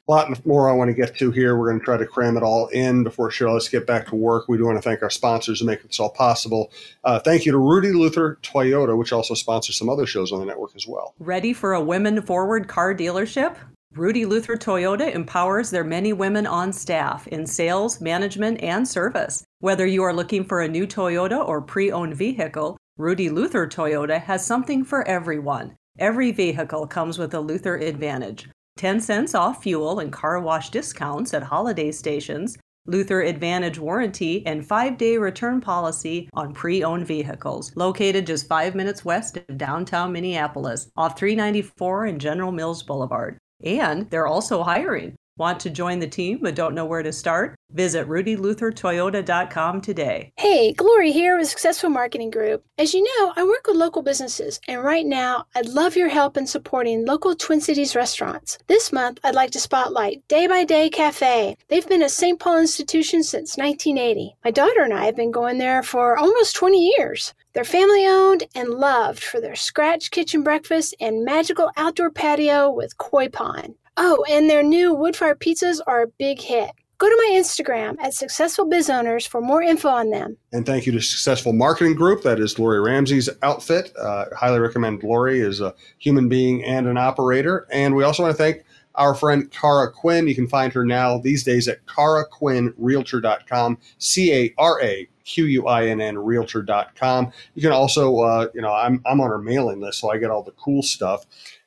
a 0.08 0.12
lot 0.12 0.46
more 0.46 0.70
I 0.70 0.74
want 0.74 0.90
to 0.90 0.94
get 0.94 1.18
to 1.18 1.32
here. 1.32 1.58
We're 1.58 1.68
going 1.68 1.80
to 1.80 1.86
try 1.86 1.98
to 1.98 2.06
cram 2.06 2.38
it 2.38 2.44
all 2.44 2.68
in 2.68 3.04
before 3.04 3.30
Cheryl. 3.30 3.54
Let's 3.54 3.68
get 3.68 3.86
back 3.86 4.08
to 4.08 4.16
work. 4.16 4.48
We 4.48 4.58
do 4.58 4.66
want 4.66 4.78
to 4.78 4.82
thank 4.82 5.04
our 5.04 5.10
sponsors 5.10 5.60
to 5.60 5.66
make 5.66 5.84
this 5.84 6.00
all 6.00 6.10
possible. 6.10 6.72
Uh, 7.04 7.20
thank 7.20 7.46
you 7.46 7.52
to 7.52 7.58
Rudy 7.58 7.92
Luther 7.92 8.40
Toyota, 8.42 8.98
which 8.98 9.12
also 9.12 9.34
sponsors 9.34 9.78
some 9.78 9.90
other 9.90 10.06
shows 10.06 10.32
on 10.32 10.40
the 10.40 10.46
network 10.46 10.72
as 10.76 10.88
well. 10.88 11.14
Ready 11.20 11.52
for 11.52 11.74
a 11.74 11.82
women 11.82 12.22
forward 12.22 12.68
car 12.68 12.96
dealership? 12.96 13.58
Rudy 13.94 14.26
Luther 14.26 14.56
Toyota 14.56 15.14
empowers 15.14 15.72
their 15.72 15.84
many 15.84 16.14
women 16.14 16.46
on 16.46 16.72
staff 16.72 17.28
in 17.28 17.46
sales, 17.46 18.00
management, 18.00 18.62
and 18.62 18.88
service. 18.88 19.44
Whether 19.60 19.88
you 19.88 20.04
are 20.04 20.14
looking 20.14 20.46
for 20.46 20.62
a 20.62 20.68
new 20.68 20.86
Toyota 20.86 21.46
or 21.46 21.62
pre 21.62 21.92
owned 21.92 22.16
vehicle, 22.16 22.78
Rudy 22.98 23.30
Luther 23.30 23.68
Toyota 23.68 24.22
has 24.22 24.46
something 24.46 24.84
for 24.84 25.06
everyone. 25.08 25.76
Every 26.00 26.32
vehicle 26.32 26.86
comes 26.86 27.18
with 27.18 27.34
a 27.34 27.40
Luther 27.40 27.76
Advantage. 27.76 28.48
10 28.78 29.00
cents 29.00 29.36
off 29.36 29.64
fuel 29.64 30.00
and 30.00 30.12
car 30.12 30.40
wash 30.40 30.70
discounts 30.70 31.34
at 31.34 31.44
holiday 31.44 31.92
stations, 31.92 32.58
Luther 32.86 33.22
Advantage 33.22 33.78
warranty, 33.78 34.46
and 34.46 34.66
five 34.66 34.98
day 34.98 35.18
return 35.18 35.60
policy 35.60 36.30
on 36.34 36.54
pre 36.54 36.84
owned 36.84 37.06
vehicles. 37.06 37.76
Located 37.76 38.26
just 38.26 38.48
five 38.48 38.76
minutes 38.76 39.04
west 39.04 39.38
of 39.38 39.58
downtown 39.58 40.14
Minneapolis, 40.14 40.90
off 40.96 41.20
394 41.20 42.06
and 42.06 42.22
General 42.22 42.52
Mills 42.52 42.84
Boulevard. 42.84 43.38
And 43.64 44.10
they're 44.10 44.28
also 44.28 44.64
hiring. 44.64 45.16
Want 45.38 45.60
to 45.60 45.70
join 45.70 46.00
the 46.00 46.08
team 46.08 46.40
but 46.42 46.56
don't 46.56 46.74
know 46.74 46.86
where 46.86 47.04
to 47.04 47.14
start? 47.14 47.56
Visit 47.72 48.08
rudyluthertoyota.com 48.08 49.82
today. 49.82 50.32
Hey, 50.38 50.74
Glory 50.74 51.12
here 51.12 51.38
with 51.38 51.48
Successful 51.48 51.92
Marketing 51.92 52.32
Group. 52.32 52.64
As 52.80 52.94
you 52.96 53.04
know, 53.04 53.34
I 53.36 53.44
work 53.44 53.68
with 53.68 53.78
local 53.78 54.02
businesses, 54.02 54.60
and 54.68 54.84
right 54.84 55.06
now, 55.06 55.46
I'd 55.54 55.68
love 55.68 55.96
your 55.96 56.10
help 56.10 56.38
in 56.38 56.48
supporting 56.48 57.06
local 57.06 57.36
Twin 57.36 57.62
Cities 57.62 57.96
restaurants. 57.96 58.58
This 58.68 58.92
month, 58.92 59.20
I'd 59.24 59.36
like 59.36 59.52
to 59.52 59.60
spotlight 59.60 60.28
Day 60.28 60.48
by 60.48 60.64
Day 60.64 60.90
Cafe. 60.90 61.56
They've 61.68 61.88
been 61.88 62.02
a 62.02 62.10
St. 62.10 62.40
Paul 62.40 62.60
institution 62.60 63.22
since 63.22 63.58
1980. 63.58 64.36
My 64.44 64.50
daughter 64.50 64.82
and 64.82 64.94
I 64.94 65.06
have 65.06 65.16
been 65.16 65.32
going 65.32 65.60
there 65.60 65.84
for 65.84 66.18
almost 66.18 66.56
20 66.56 66.94
years. 66.98 67.36
They're 67.54 67.64
family 67.64 68.08
owned 68.08 68.46
and 68.56 68.70
loved 68.70 69.24
for 69.24 69.40
their 69.40 69.56
scratch 69.56 70.10
kitchen 70.10 70.42
breakfast 70.44 70.96
and 71.00 71.26
magical 71.26 71.72
outdoor 71.78 72.10
patio 72.10 72.72
with 72.72 72.98
koi 72.98 73.30
pond. 73.30 73.76
Oh, 73.98 74.24
and 74.30 74.50
their 74.50 74.64
new 74.64 74.94
wood 74.94 75.16
fire 75.16 75.36
pizzas 75.36 75.80
are 75.88 76.04
a 76.04 76.08
big 76.08 76.40
hit. 76.40 76.72
Go 77.00 77.08
to 77.08 77.24
my 77.28 77.38
Instagram 77.38 77.96
at 78.00 78.14
Successful 78.14 78.66
Biz 78.66 78.90
Owners 78.90 79.26
for 79.28 79.40
more 79.40 79.62
info 79.62 79.90
on 79.90 80.10
them. 80.10 80.36
And 80.52 80.66
thank 80.66 80.88
you 80.88 80.92
to 80.94 81.02
Successful 81.02 81.54
Marketing 81.54 81.94
Group. 81.94 82.24
That 82.24 82.40
is 82.40 82.56
Glory 82.56 82.80
Ramsey's 82.80 83.30
outfit. 83.44 83.92
Uh, 84.00 84.26
highly 84.36 84.60
recommend 84.60 85.02
Glory 85.02 85.42
as 85.42 85.62
a 85.62 85.76
human 86.00 86.28
being 86.28 86.64
and 86.64 86.88
an 86.88 86.98
operator. 86.98 87.68
And 87.72 87.96
we 87.96 88.04
also 88.04 88.24
want 88.24 88.36
to 88.36 88.38
thank 88.38 88.64
our 88.96 89.14
friend 89.14 89.52
Cara 89.52 89.92
Quinn. 89.92 90.28
You 90.28 90.34
can 90.34 90.48
find 90.48 90.74
her 90.74 90.84
now 90.84 91.20
these 91.20 91.44
days 91.44 91.68
at 91.68 91.86
caraquinnrealtor.com, 91.86 93.78
C 94.00 94.34
A 94.34 94.54
R 94.58 94.82
A 94.82 95.08
Q 95.24 95.46
U 95.46 95.68
I 95.68 95.86
N 95.88 96.02
N 96.02 96.18
realtor.com. 96.18 97.32
You 97.54 97.62
can 97.62 97.72
also, 97.72 98.20
uh, 98.22 98.48
you 98.56 98.62
know, 98.62 98.74
I'm, 98.74 99.04
I'm 99.06 99.22
on 99.22 99.30
her 99.30 99.38
mailing 99.38 99.82
list, 99.82 100.00
so 100.00 100.10
I 100.10 100.18
get 100.18 100.32
all 100.32 100.42
the 100.42 100.52
cool 100.52 100.82
stuff. 100.82 101.26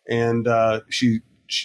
And 0.08 0.49
uh, 0.49 0.80
she 0.88 1.20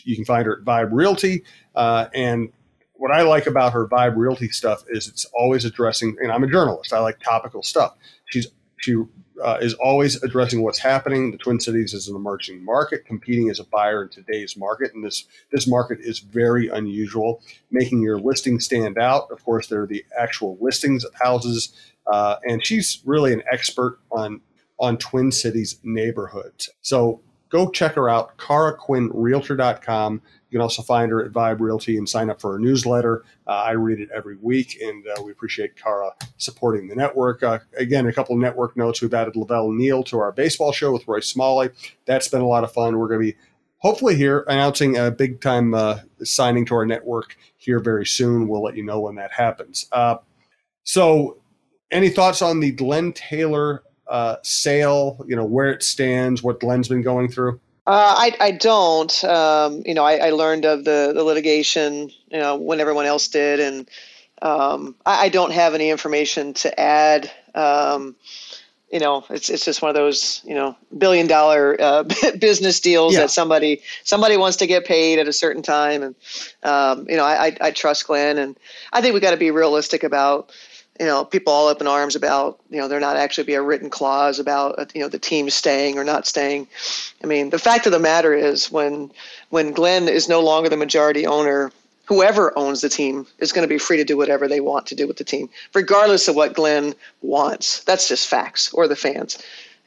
you 0.05 0.15
can 0.15 0.25
find 0.25 0.45
her 0.45 0.59
at 0.59 0.65
Vibe 0.65 0.89
Realty. 0.91 1.43
Uh, 1.75 2.07
and 2.13 2.51
what 2.93 3.11
I 3.11 3.23
like 3.23 3.45
about 3.45 3.73
her 3.73 3.87
Vibe 3.87 4.15
Realty 4.15 4.49
stuff 4.49 4.83
is 4.89 5.07
it's 5.07 5.25
always 5.37 5.65
addressing, 5.65 6.17
and 6.21 6.31
I'm 6.31 6.43
a 6.43 6.47
journalist, 6.47 6.93
I 6.93 6.99
like 6.99 7.19
topical 7.19 7.63
stuff. 7.63 7.95
She's 8.25 8.47
she 8.77 8.95
uh, 9.43 9.57
is 9.61 9.73
always 9.75 10.21
addressing 10.23 10.61
what's 10.61 10.79
happening. 10.79 11.31
The 11.31 11.37
Twin 11.37 11.59
Cities 11.59 11.93
is 11.93 12.07
an 12.07 12.15
emerging 12.15 12.63
market, 12.63 13.05
competing 13.05 13.49
as 13.49 13.59
a 13.59 13.63
buyer 13.65 14.03
in 14.03 14.09
today's 14.09 14.55
market, 14.55 14.93
and 14.93 15.03
this 15.03 15.25
this 15.51 15.67
market 15.67 15.99
is 16.01 16.19
very 16.19 16.67
unusual, 16.69 17.41
making 17.71 18.01
your 18.01 18.19
listing 18.19 18.59
stand 18.59 18.97
out. 18.97 19.31
Of 19.31 19.43
course, 19.43 19.67
there 19.67 19.83
are 19.83 19.87
the 19.87 20.05
actual 20.17 20.57
listings 20.61 21.03
of 21.03 21.13
houses, 21.15 21.73
uh, 22.07 22.37
and 22.47 22.65
she's 22.65 23.01
really 23.05 23.33
an 23.33 23.43
expert 23.51 23.99
on 24.11 24.41
on 24.79 24.97
Twin 24.97 25.31
Cities 25.31 25.79
neighborhoods. 25.83 26.69
So 26.81 27.21
go 27.55 27.69
check 27.69 27.95
her 27.95 28.09
out, 28.09 28.37
caraquinnrealtor.com. 28.37 30.13
You 30.13 30.51
can 30.51 30.61
also 30.61 30.81
find 30.81 31.09
her 31.11 31.23
at 31.23 31.31
Vibe 31.31 31.61
Realty 31.61 31.97
and 31.97 32.07
sign 32.07 32.29
up 32.29 32.41
for 32.41 32.53
her 32.53 32.59
newsletter. 32.59 33.23
Uh, 33.47 33.51
I 33.51 33.71
read 33.71 33.99
it 34.01 34.09
every 34.13 34.35
week, 34.41 34.77
and 34.81 35.05
uh, 35.07 35.21
we 35.23 35.31
appreciate 35.31 35.77
Cara 35.77 36.11
supporting 36.37 36.87
the 36.87 36.95
network. 36.95 37.43
Uh, 37.43 37.59
again, 37.77 38.07
a 38.07 38.13
couple 38.13 38.35
of 38.35 38.41
network 38.41 38.75
notes. 38.75 39.01
We've 39.01 39.13
added 39.13 39.37
Lavelle 39.37 39.71
Neal 39.71 40.03
to 40.03 40.19
our 40.19 40.33
baseball 40.33 40.73
show 40.73 40.91
with 40.91 41.07
Roy 41.07 41.21
Smalley. 41.21 41.69
That's 42.05 42.27
been 42.27 42.41
a 42.41 42.47
lot 42.47 42.65
of 42.65 42.73
fun. 42.73 42.97
We're 42.97 43.07
going 43.07 43.21
to 43.21 43.31
be 43.31 43.37
hopefully 43.77 44.15
here 44.15 44.43
announcing 44.49 44.97
a 44.97 45.11
big 45.11 45.39
time 45.39 45.73
uh, 45.73 45.99
signing 46.23 46.65
to 46.65 46.75
our 46.75 46.85
network 46.85 47.37
here 47.55 47.79
very 47.79 48.05
soon. 48.05 48.49
We'll 48.49 48.63
let 48.63 48.75
you 48.75 48.83
know 48.83 48.99
when 48.99 49.15
that 49.15 49.31
happens. 49.31 49.87
Uh, 49.93 50.17
so, 50.83 51.37
any 51.89 52.09
thoughts 52.09 52.41
on 52.41 52.59
the 52.59 52.71
Glenn 52.71 53.13
Taylor 53.13 53.83
uh, 54.07 54.37
sale? 54.43 55.23
You 55.27 55.35
know 55.35 55.45
where 55.45 55.69
it 55.69 55.83
stands, 55.83 56.43
what 56.43 56.59
Glenn's 56.59 56.87
been 56.87 57.01
going 57.01 57.29
through. 57.29 57.59
Uh, 57.87 58.15
I, 58.17 58.35
I 58.39 58.51
don't. 58.51 59.23
Um, 59.23 59.83
you 59.85 59.93
know, 59.93 60.03
I, 60.03 60.27
I, 60.27 60.29
learned 60.31 60.65
of 60.65 60.85
the, 60.85 61.11
the 61.13 61.23
litigation, 61.23 62.09
you 62.31 62.39
know, 62.39 62.55
when 62.55 62.79
everyone 62.79 63.05
else 63.05 63.27
did, 63.27 63.59
and 63.59 63.87
um, 64.41 64.95
I, 65.05 65.25
I, 65.25 65.29
don't 65.29 65.51
have 65.51 65.75
any 65.75 65.91
information 65.91 66.55
to 66.55 66.79
add. 66.79 67.31
Um, 67.53 68.15
you 68.91 68.99
know, 68.99 69.23
it's 69.29 69.51
it's 69.51 69.65
just 69.65 69.83
one 69.83 69.89
of 69.89 69.95
those 69.95 70.41
you 70.45 70.55
know 70.55 70.75
billion 70.97 71.27
dollar 71.27 71.77
uh, 71.79 72.03
business 72.39 72.79
deals 72.79 73.13
yeah. 73.13 73.21
that 73.21 73.29
somebody 73.29 73.81
somebody 74.03 74.35
wants 74.35 74.57
to 74.57 74.67
get 74.67 74.85
paid 74.85 75.19
at 75.19 75.27
a 75.27 75.33
certain 75.33 75.61
time, 75.61 76.01
and 76.01 76.15
um, 76.63 77.05
you 77.07 77.17
know, 77.17 77.23
I, 77.23 77.55
I 77.61 77.69
trust 77.69 78.07
Glenn, 78.07 78.39
and 78.39 78.57
I 78.93 79.01
think 79.01 79.13
we 79.13 79.19
got 79.19 79.31
to 79.31 79.37
be 79.37 79.51
realistic 79.51 80.03
about 80.03 80.51
you 80.99 81.05
know, 81.05 81.25
people 81.25 81.51
all 81.51 81.67
up 81.67 81.81
in 81.81 81.87
arms 81.87 82.15
about, 82.15 82.59
you 82.69 82.77
know, 82.77 82.87
there 82.87 82.99
not 82.99 83.17
actually 83.17 83.43
be 83.43 83.53
a 83.55 83.61
written 83.61 83.89
clause 83.89 84.39
about, 84.39 84.79
uh, 84.79 84.85
you 84.93 85.01
know, 85.01 85.09
the 85.09 85.19
team 85.19 85.49
staying 85.49 85.97
or 85.97 86.03
not 86.03 86.25
staying. 86.25 86.67
I 87.23 87.27
mean, 87.27 87.49
the 87.49 87.59
fact 87.59 87.85
of 87.85 87.91
the 87.91 87.99
matter 87.99 88.33
is 88.33 88.71
when 88.71 89.11
when 89.49 89.73
Glenn 89.73 90.07
is 90.07 90.29
no 90.29 90.39
longer 90.39 90.69
the 90.69 90.77
majority 90.77 91.27
owner, 91.27 91.71
whoever 92.05 92.57
owns 92.57 92.81
the 92.81 92.89
team 92.89 93.27
is 93.39 93.51
going 93.51 93.67
to 93.67 93.73
be 93.73 93.77
free 93.77 93.97
to 93.97 94.05
do 94.05 94.15
whatever 94.15 94.47
they 94.47 94.61
want 94.61 94.87
to 94.87 94.95
do 94.95 95.07
with 95.07 95.17
the 95.17 95.23
team, 95.23 95.49
regardless 95.73 96.27
of 96.27 96.35
what 96.35 96.53
Glenn 96.53 96.95
wants. 97.21 97.83
That's 97.83 98.07
just 98.07 98.27
facts 98.27 98.71
or 98.73 98.87
the 98.87 98.95
fans. 98.95 99.37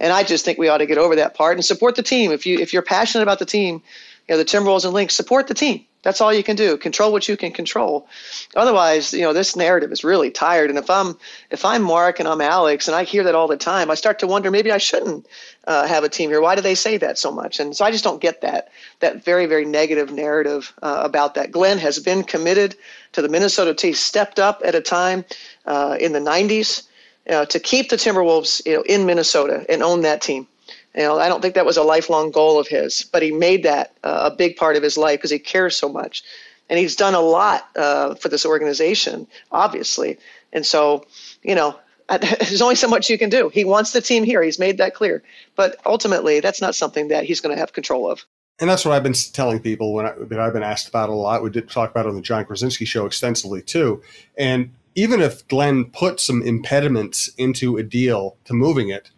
And 0.01 0.13
I 0.13 0.23
just 0.23 0.45
think 0.45 0.59
we 0.59 0.69
ought 0.69 0.79
to 0.79 0.87
get 0.87 0.99
over 0.99 1.17
that 1.17 1.35
part 1.35 1.57
and 1.57 1.65
support 1.65 1.97
the 1.97 2.03
team. 2.03 2.33
If 2.33 2.45
you 2.45 2.59
if 2.59 2.73
you're 2.73 2.83
passionate 2.83 3.23
about 3.23 3.39
the 3.39 3.47
team, 3.47 3.83
you 4.29 4.35
know, 4.35 4.37
the 4.37 4.45
Timberwolves 4.45 4.85
and 4.85 4.93
Lynx, 4.93 5.15
support 5.15 5.47
the 5.47 5.55
team. 5.55 5.87
That's 6.09 6.23
all 6.23 6.33
you 6.33 6.43
can 6.43 6.57
do. 6.57 6.79
Control 6.79 7.13
what 7.13 7.29
you 7.29 7.37
can 7.37 7.53
control. 7.53 8.09
Otherwise, 8.57 9.13
you 9.13 9.21
know, 9.21 9.35
this 9.35 9.55
narrative 9.55 9.93
is 9.93 10.03
really 10.03 10.31
tired. 10.31 10.71
And 10.71 10.79
if 10.79 10.89
I'm 10.89 11.19
if 11.51 11.67
I'm 11.67 11.83
Marc 11.83 12.19
and 12.19 12.27
I'm 12.27 12.41
Alex 12.41 12.89
and 12.89 12.97
I 12.97 13.05
hear 13.05 13.23
that 13.25 13.35
all 13.35 13.47
the 13.47 13.59
time, 13.59 13.91
I 13.91 13.95
start 13.95 14.19
to 14.21 14.27
wonder 14.27 14.51
maybe 14.51 14.73
I 14.73 14.79
shouldn't 14.79 15.27
uh, 15.67 15.87
have 15.87 16.05
a 16.05 16.09
team 16.09 16.31
here. 16.31 16.41
Why 16.41 16.55
do 16.55 16.63
they 16.63 16.75
say 16.75 16.97
that 16.97 17.19
so 17.19 17.31
much? 17.31 17.61
And 17.61 17.77
so 17.77 17.85
I 17.85 17.91
just 17.91 18.05
don't 18.05 18.23
get 18.23 18.41
that 18.41 18.71
that 19.01 19.23
very 19.23 19.45
very 19.45 19.67
negative 19.67 20.11
narrative 20.11 20.73
uh, 20.81 21.03
about 21.05 21.35
that. 21.35 21.53
Glenn 21.53 21.77
has 21.77 21.99
been 21.99 22.25
committed 22.25 22.75
to 23.13 23.21
the 23.21 23.29
Minnesota 23.29 23.75
team. 23.75 23.93
Stepped 23.93 24.39
up 24.39 24.63
at 24.65 24.75
a 24.75 24.81
time 24.81 25.27
uh, 25.67 25.99
in 26.01 26.15
the 26.15 26.21
'90s 26.21 26.85
uh, 27.29 27.45
to 27.45 27.61
keep 27.61 27.91
the 27.91 27.97
Timberwolves, 27.97 28.65
you 28.65 28.77
know, 28.77 28.83
in 28.89 29.05
Minnesota 29.05 29.67
and 29.69 29.83
own 29.83 30.01
that 30.01 30.23
team. 30.23 30.47
You 30.95 31.03
know, 31.03 31.19
I 31.19 31.29
don't 31.29 31.41
think 31.41 31.55
that 31.55 31.67
was 31.67 31.77
a 31.77 31.83
lifelong 31.83 32.31
goal 32.31 32.59
of 32.59 32.67
his, 32.67 33.03
but 33.13 33.23
he 33.23 33.31
made 33.31 33.63
that 33.65 33.95
uh, 34.03 34.31
a 34.33 34.35
big 34.35 34.57
part 34.57 34.77
of 34.77 34.83
his 34.83 34.97
life 34.97 35.19
because 35.19 35.31
he 35.31 35.39
cares 35.39 35.77
so 35.77 35.89
much, 35.89 36.23
and 36.69 36.79
he's 36.79 36.97
done 36.97 37.15
a 37.15 37.21
lot 37.21 37.69
uh, 37.77 38.15
for 38.15 38.29
this 38.29 38.45
organization, 38.45 39.27
obviously. 39.53 40.19
And 40.53 40.65
so, 40.65 41.07
you 41.43 41.55
know, 41.55 41.79
there's 42.09 42.63
only 42.63 42.75
so 42.75 42.89
much 42.89 43.11
you 43.11 43.19
can 43.19 43.29
do. 43.29 43.51
He 43.51 43.65
wants 43.65 43.93
the 43.93 44.01
team 44.01 44.25
here. 44.25 44.43
He's 44.43 44.59
made 44.59 44.79
that 44.79 44.95
clear, 44.95 45.23
but 45.57 45.77
ultimately, 45.85 46.41
that's 46.41 46.61
not 46.61 46.75
something 46.75 47.09
that 47.09 47.25
he's 47.25 47.41
going 47.41 47.55
to 47.55 47.61
have 47.61 47.73
control 47.73 48.11
of. 48.11 48.25
And 48.61 48.69
that's 48.69 48.85
what 48.85 48.93
I've 48.93 49.05
been 49.05 49.15
telling 49.33 49.61
people 49.61 49.93
when 49.93 50.07
I, 50.07 50.15
that 50.19 50.41
I've 50.41 50.53
been 50.53 50.65
asked 50.65 50.89
about 50.89 51.11
a 51.11 51.15
lot. 51.15 51.43
We 51.43 51.51
did 51.51 51.71
talk 51.71 51.91
about 51.91 52.07
it 52.07 52.09
on 52.09 52.17
the 52.17 52.23
Jon 52.23 52.45
Krawczynski 52.45 52.87
show 52.87 53.07
extensively 53.07 53.63
too. 53.63 54.03
And 54.37 54.75
even 54.95 55.21
if 55.21 55.47
Glenn 55.47 55.85
put 55.85 56.19
some 56.19 56.43
impediments 56.43 57.29
into 57.39 57.77
a 57.77 57.85
deal 57.85 58.37
to 58.47 58.55
moving 58.55 58.89
it, 58.89 59.11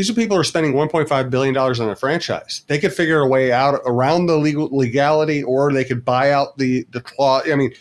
these 0.00 0.08
are 0.08 0.14
people 0.14 0.34
who 0.34 0.40
are 0.40 0.44
spending 0.44 0.72
1.5 0.72 1.28
billion 1.28 1.52
dollars 1.52 1.78
on 1.78 1.90
a 1.90 1.94
franchise. 1.94 2.64
They 2.68 2.78
could 2.78 2.94
figure 2.94 3.20
a 3.20 3.28
way 3.28 3.52
out 3.52 3.82
around 3.84 4.24
the 4.24 4.38
legal 4.38 4.74
legality, 4.74 5.42
or 5.42 5.74
they 5.74 5.84
could 5.84 6.06
buy 6.06 6.30
out 6.32 6.56
the 6.56 6.86
the 6.90 7.02
clause. 7.02 7.42
I 7.52 7.54
mean, 7.54 7.74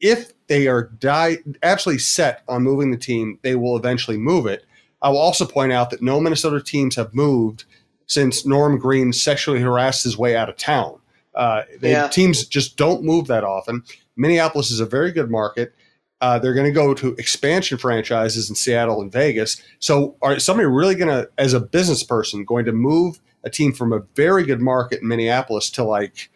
if 0.00 0.34
they 0.48 0.68
are 0.68 0.82
die 0.82 1.38
absolutely 1.62 2.00
set 2.00 2.42
on 2.46 2.62
moving 2.62 2.90
the 2.90 2.98
team, 2.98 3.38
they 3.40 3.56
will 3.56 3.74
eventually 3.74 4.18
move 4.18 4.44
it. 4.44 4.66
I 5.00 5.08
will 5.08 5.16
also 5.16 5.46
point 5.46 5.72
out 5.72 5.88
that 5.88 6.02
no 6.02 6.20
Minnesota 6.20 6.60
teams 6.60 6.96
have 6.96 7.14
moved 7.14 7.64
since 8.04 8.44
Norm 8.44 8.78
Green 8.78 9.10
sexually 9.10 9.60
harassed 9.60 10.04
his 10.04 10.18
way 10.18 10.36
out 10.36 10.50
of 10.50 10.58
town. 10.58 10.98
Uh, 11.34 11.62
they, 11.80 11.92
yeah. 11.92 12.08
Teams 12.08 12.44
just 12.44 12.76
don't 12.76 13.02
move 13.02 13.28
that 13.28 13.44
often. 13.44 13.82
Minneapolis 14.14 14.70
is 14.70 14.80
a 14.80 14.84
very 14.84 15.10
good 15.10 15.30
market. 15.30 15.74
Uh, 16.20 16.38
they're 16.38 16.54
going 16.54 16.66
to 16.66 16.72
go 16.72 16.92
to 16.92 17.14
expansion 17.14 17.78
franchises 17.78 18.50
in 18.50 18.56
Seattle 18.56 19.00
and 19.00 19.10
Vegas. 19.10 19.62
So, 19.78 20.16
are 20.20 20.38
somebody 20.38 20.66
really 20.66 20.94
going 20.94 21.08
to, 21.08 21.30
as 21.38 21.54
a 21.54 21.60
business 21.60 22.02
person, 22.02 22.44
going 22.44 22.66
to 22.66 22.72
move 22.72 23.20
a 23.42 23.50
team 23.50 23.72
from 23.72 23.92
a 23.92 24.00
very 24.14 24.44
good 24.44 24.60
market 24.60 25.00
in 25.00 25.08
Minneapolis 25.08 25.70
to 25.70 25.84
like, 25.84 26.30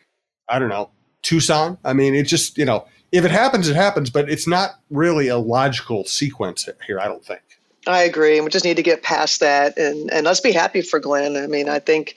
I 0.49 0.59
don't 0.59 0.71
know, 0.71 0.91
Tucson? 1.23 1.79
I 1.85 1.93
mean, 1.93 2.15
it 2.15 2.25
just 2.25 2.57
you 2.57 2.65
know, 2.65 2.87
if 3.13 3.25
it 3.25 3.31
happens, 3.31 3.69
it 3.69 3.77
happens, 3.77 4.11
but 4.11 4.31
it's 4.31 4.47
not 4.47 4.81
really 4.91 5.29
a 5.29 5.39
logical 5.39 6.05
sequence 6.05 6.69
here. 6.87 6.99
I 6.99 7.07
don't 7.07 7.25
think. 7.25 7.43
I 7.87 8.03
agree. 8.03 8.37
And 8.37 8.45
we 8.45 8.51
just 8.51 8.65
need 8.65 8.77
to 8.77 8.83
get 8.83 9.03
past 9.03 9.41
that, 9.41 9.77
and 9.77 10.11
and 10.11 10.25
let's 10.25 10.41
be 10.41 10.53
happy 10.53 10.81
for 10.81 10.99
Glenn. 10.99 11.37
I 11.37 11.47
mean, 11.47 11.69
I 11.69 11.79
think 11.79 12.17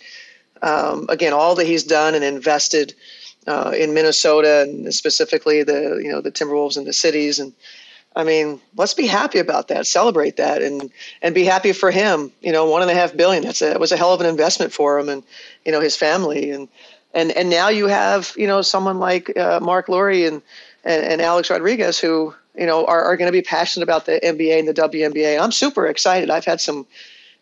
um, 0.61 1.05
again, 1.09 1.33
all 1.33 1.55
that 1.55 1.67
he's 1.67 1.83
done 1.83 2.15
and 2.15 2.23
invested 2.23 2.95
uh, 3.47 3.71
in 3.75 3.93
Minnesota, 3.93 4.61
and 4.61 4.93
specifically 4.93 5.63
the 5.63 5.99
you 6.03 6.11
know 6.11 6.21
the 6.21 6.31
Timberwolves 6.31 6.77
and 6.77 6.85
the 6.85 6.93
cities, 6.93 7.39
and 7.39 7.53
I 8.15 8.23
mean, 8.23 8.59
let's 8.75 8.93
be 8.93 9.07
happy 9.07 9.39
about 9.39 9.67
that, 9.69 9.87
celebrate 9.87 10.37
that, 10.37 10.61
and 10.61 10.91
and 11.21 11.33
be 11.33 11.45
happy 11.45 11.73
for 11.73 11.91
him. 11.91 12.31
You 12.41 12.51
know, 12.51 12.69
one 12.69 12.81
and 12.81 12.91
a 12.91 12.95
half 12.95 13.15
billion. 13.15 13.43
That's 13.43 13.61
a, 13.61 13.71
it 13.71 13.79
was 13.79 13.91
a 13.91 13.97
hell 13.97 14.13
of 14.13 14.21
an 14.21 14.27
investment 14.27 14.73
for 14.73 14.99
him, 14.99 15.09
and 15.09 15.23
you 15.65 15.71
know 15.71 15.81
his 15.81 15.95
family, 15.95 16.51
and 16.51 16.67
and 17.13 17.31
and 17.31 17.49
now 17.49 17.69
you 17.69 17.87
have 17.87 18.33
you 18.37 18.47
know 18.47 18.61
someone 18.61 18.99
like 18.99 19.35
uh, 19.37 19.59
Marc 19.61 19.89
Lore 19.89 20.09
and, 20.09 20.41
and 20.83 21.03
and 21.03 21.21
Alex 21.21 21.49
Rodriguez 21.49 21.99
who 21.99 22.33
you 22.57 22.65
know, 22.65 22.85
are, 22.85 23.03
are 23.03 23.15
going 23.15 23.27
to 23.27 23.31
be 23.31 23.41
passionate 23.41 23.83
about 23.83 24.05
the 24.05 24.19
NBA 24.23 24.59
and 24.59 24.67
the 24.67 24.73
WNBA. 24.73 25.39
I'm 25.39 25.51
super 25.51 25.85
excited. 25.85 26.29
I've 26.29 26.45
had 26.45 26.59
some, 26.59 26.87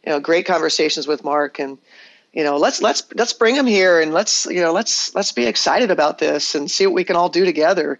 you 0.05 0.11
know, 0.11 0.19
great 0.19 0.45
conversations 0.45 1.07
with 1.07 1.23
Marc, 1.23 1.57
and 1.57 1.77
you 2.35 2.43
know, 2.43 2.57
let's 2.57 2.81
let's 2.81 3.03
let's 3.15 3.33
bring 3.33 3.55
them 3.55 3.65
here 3.65 3.99
and 3.99 4.13
let's 4.13 4.45
you 4.45 4.61
know 4.61 4.73
let's 4.73 5.15
let's 5.15 5.31
be 5.31 5.45
excited 5.45 5.89
about 5.89 6.19
this 6.19 6.53
and 6.53 6.69
see 6.69 6.85
what 6.85 6.93
we 6.93 7.03
can 7.03 7.15
all 7.15 7.29
do 7.29 7.45
together, 7.45 7.97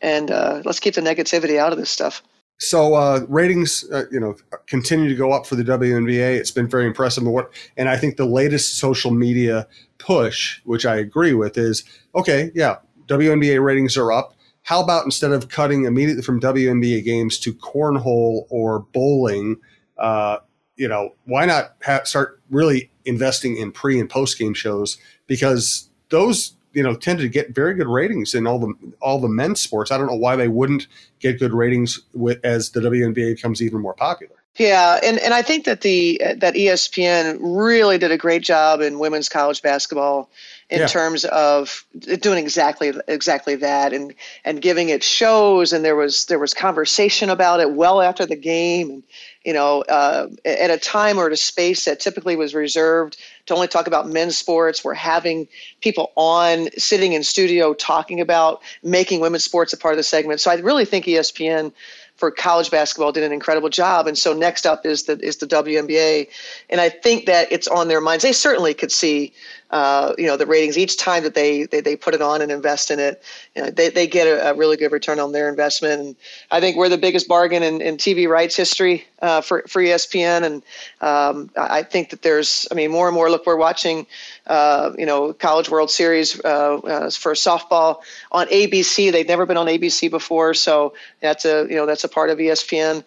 and 0.00 0.30
uh, 0.30 0.62
let's 0.64 0.80
keep 0.80 0.94
the 0.94 1.00
negativity 1.00 1.58
out 1.58 1.72
of 1.72 1.78
this 1.78 1.90
stuff. 1.90 2.22
So 2.58 2.94
uh, 2.94 3.26
ratings, 3.28 3.84
uh, 3.92 4.04
you 4.10 4.18
know, 4.18 4.36
continue 4.66 5.08
to 5.08 5.14
go 5.14 5.32
up 5.32 5.44
for 5.44 5.54
the 5.54 5.64
WNBA. 5.64 6.36
It's 6.38 6.52
been 6.52 6.68
very 6.68 6.86
impressive. 6.86 7.24
What, 7.24 7.52
and 7.76 7.88
I 7.88 7.96
think 7.96 8.16
the 8.16 8.24
latest 8.24 8.78
social 8.78 9.10
media 9.10 9.66
push, 9.98 10.60
which 10.64 10.86
I 10.86 10.96
agree 10.96 11.34
with, 11.34 11.58
is 11.58 11.84
okay. 12.14 12.50
Yeah, 12.54 12.76
WNBA 13.06 13.62
ratings 13.62 13.96
are 13.96 14.10
up 14.10 14.34
how 14.64 14.82
about 14.82 15.04
instead 15.04 15.30
of 15.30 15.50
cutting 15.50 15.84
immediately 15.84 16.22
from 16.22 16.40
WNBA 16.40 17.04
games 17.04 17.38
to 17.40 17.52
cornhole 17.52 18.46
or 18.48 18.80
bowling, 18.80 19.58
uh, 19.98 20.38
you 20.76 20.88
know, 20.88 21.14
why 21.24 21.46
not 21.46 21.74
ha- 21.84 22.04
start 22.04 22.40
really 22.50 22.90
investing 23.04 23.56
in 23.56 23.72
pre 23.72 24.00
and 24.00 24.08
post 24.08 24.38
game 24.38 24.54
shows 24.54 24.98
because 25.26 25.88
those 26.10 26.54
you 26.72 26.82
know 26.82 26.94
tend 26.94 27.18
to 27.20 27.28
get 27.28 27.54
very 27.54 27.74
good 27.74 27.86
ratings 27.86 28.34
in 28.34 28.46
all 28.46 28.58
the 28.58 28.74
all 29.00 29.20
the 29.20 29.28
men's 29.28 29.60
sports. 29.60 29.90
I 29.90 29.98
don't 29.98 30.06
know 30.06 30.16
why 30.16 30.36
they 30.36 30.48
wouldn't 30.48 30.86
get 31.20 31.38
good 31.38 31.52
ratings 31.52 32.00
with, 32.12 32.44
as 32.44 32.70
the 32.70 32.80
WNBA 32.80 33.36
becomes 33.36 33.62
even 33.62 33.80
more 33.80 33.94
popular. 33.94 34.34
Yeah, 34.56 35.00
and, 35.02 35.18
and 35.18 35.34
I 35.34 35.42
think 35.42 35.64
that 35.64 35.80
the 35.80 36.20
that 36.36 36.54
ESPN 36.54 37.38
really 37.40 37.98
did 37.98 38.12
a 38.12 38.16
great 38.16 38.42
job 38.42 38.80
in 38.80 39.00
women's 39.00 39.28
college 39.28 39.62
basketball 39.62 40.30
in 40.70 40.80
yeah. 40.80 40.86
terms 40.86 41.24
of 41.26 41.84
doing 42.20 42.38
exactly 42.38 42.92
exactly 43.08 43.56
that 43.56 43.92
and 43.92 44.14
and 44.44 44.62
giving 44.62 44.88
it 44.88 45.02
shows 45.02 45.72
and 45.72 45.84
there 45.84 45.96
was 45.96 46.26
there 46.26 46.38
was 46.38 46.54
conversation 46.54 47.30
about 47.30 47.60
it 47.60 47.72
well 47.72 48.00
after 48.00 48.24
the 48.24 48.36
game 48.36 48.90
and 48.90 49.02
you 49.44 49.52
know 49.52 49.82
uh, 49.82 50.28
at 50.44 50.70
a 50.70 50.78
time 50.78 51.18
or 51.18 51.26
at 51.26 51.32
a 51.32 51.36
space 51.36 51.84
that 51.84 52.00
typically 52.00 52.36
was 52.36 52.54
reserved 52.54 53.16
to 53.46 53.54
only 53.54 53.68
talk 53.68 53.86
about 53.86 54.08
men's 54.08 54.36
sports 54.36 54.84
we're 54.84 54.94
having 54.94 55.46
people 55.80 56.12
on 56.16 56.68
sitting 56.76 57.12
in 57.12 57.22
studio 57.22 57.74
talking 57.74 58.20
about 58.20 58.62
making 58.82 59.20
women's 59.20 59.44
sports 59.44 59.72
a 59.72 59.76
part 59.76 59.92
of 59.92 59.98
the 59.98 60.02
segment 60.04 60.40
so 60.40 60.50
i 60.50 60.54
really 60.56 60.84
think 60.84 61.04
espn 61.06 61.72
for 62.16 62.30
college 62.30 62.70
basketball 62.70 63.12
did 63.12 63.24
an 63.24 63.32
incredible 63.32 63.68
job. 63.68 64.06
And 64.06 64.16
so 64.16 64.32
next 64.32 64.66
up 64.66 64.86
is 64.86 65.04
the 65.04 65.18
is 65.18 65.38
the 65.38 65.46
WNBA, 65.46 66.28
and 66.70 66.80
I 66.80 66.88
think 66.88 67.26
that 67.26 67.50
it's 67.50 67.68
on 67.68 67.88
their 67.88 68.00
minds. 68.00 68.22
They 68.22 68.32
certainly 68.32 68.74
could 68.74 68.92
see 68.92 69.32
uh, 69.74 70.14
you 70.16 70.26
know 70.26 70.36
the 70.36 70.46
ratings 70.46 70.78
each 70.78 70.96
time 70.96 71.24
that 71.24 71.34
they, 71.34 71.64
they, 71.64 71.80
they 71.80 71.96
put 71.96 72.14
it 72.14 72.22
on 72.22 72.40
and 72.40 72.52
invest 72.52 72.92
in 72.92 73.00
it 73.00 73.20
you 73.56 73.62
know, 73.62 73.70
they, 73.70 73.88
they 73.88 74.06
get 74.06 74.28
a, 74.28 74.50
a, 74.50 74.54
really 74.54 74.76
good 74.76 74.92
return 74.92 75.18
on 75.18 75.32
their 75.32 75.48
investment. 75.48 76.00
And 76.00 76.16
i 76.52 76.60
think 76.60 76.76
we're 76.76 76.88
the 76.88 76.96
biggest 76.96 77.26
bargain 77.26 77.64
in, 77.64 77.80
in 77.80 77.96
tv 77.96 78.28
rights 78.28 78.54
history 78.54 79.04
uh, 79.20 79.40
for, 79.40 79.64
for 79.66 79.82
espn 79.82 80.44
and 80.44 80.62
um, 81.00 81.50
i 81.56 81.82
think 81.82 82.10
that 82.10 82.22
there's 82.22 82.68
i 82.70 82.74
mean 82.76 82.92
more 82.92 83.08
and 83.08 83.16
more 83.16 83.28
look 83.30 83.46
we're 83.46 83.56
watching 83.56 84.06
uh, 84.46 84.92
you 84.96 85.06
know 85.06 85.32
college 85.32 85.68
world 85.68 85.90
series 85.90 86.40
uh, 86.44 86.76
uh, 86.76 87.10
for 87.10 87.32
softball 87.32 88.00
on 88.30 88.46
abc 88.46 89.10
they've 89.10 89.26
never 89.26 89.44
been 89.44 89.56
on 89.56 89.66
abc 89.66 90.08
before. 90.08 90.54
So 90.54 90.94
that's 91.20 91.44
a 91.44 91.66
you 91.68 91.74
know 91.74 91.86
that's 91.86 92.04
a 92.04 92.08
part 92.08 92.30
of 92.30 92.38
espn 92.38 93.02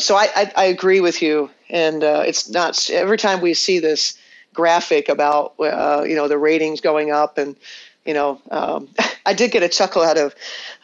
so 0.00 0.16
I, 0.16 0.28
I, 0.34 0.52
I 0.56 0.64
agree 0.64 1.00
with 1.00 1.20
you. 1.20 1.50
And 1.70 2.02
it's 2.02 2.50
not 2.50 2.90
every 2.90 3.16
time 3.16 3.40
we 3.40 3.54
see 3.54 3.78
this 3.78 4.18
graphic 4.52 5.08
about 5.08 5.54
uh, 5.60 6.04
you 6.06 6.14
know 6.14 6.28
the 6.28 6.38
ratings 6.38 6.80
going 6.80 7.10
up 7.10 7.38
and 7.38 7.56
you 8.04 8.14
know 8.14 8.40
um, 8.50 8.88
I 9.26 9.34
did 9.34 9.50
get 9.52 9.62
a 9.62 9.68
chuckle 9.68 10.02
out 10.02 10.18
of 10.18 10.34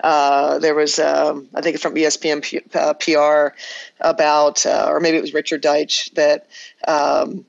uh, 0.02 0.58
there 0.58 0.74
was 0.74 0.98
um, 0.98 1.48
I 1.54 1.60
think 1.60 1.74
it's 1.74 1.82
from 1.82 1.94
ESPN 1.94 2.42
P- 2.42 2.60
uh, 2.74 2.94
PR 2.94 3.56
about 4.00 4.64
uh, 4.64 4.86
or 4.88 5.00
maybe 5.00 5.16
it 5.16 5.22
was 5.22 5.34
Richard 5.34 5.62
Deitsch 5.62 6.12
that 6.14 6.48
um, 6.86 7.44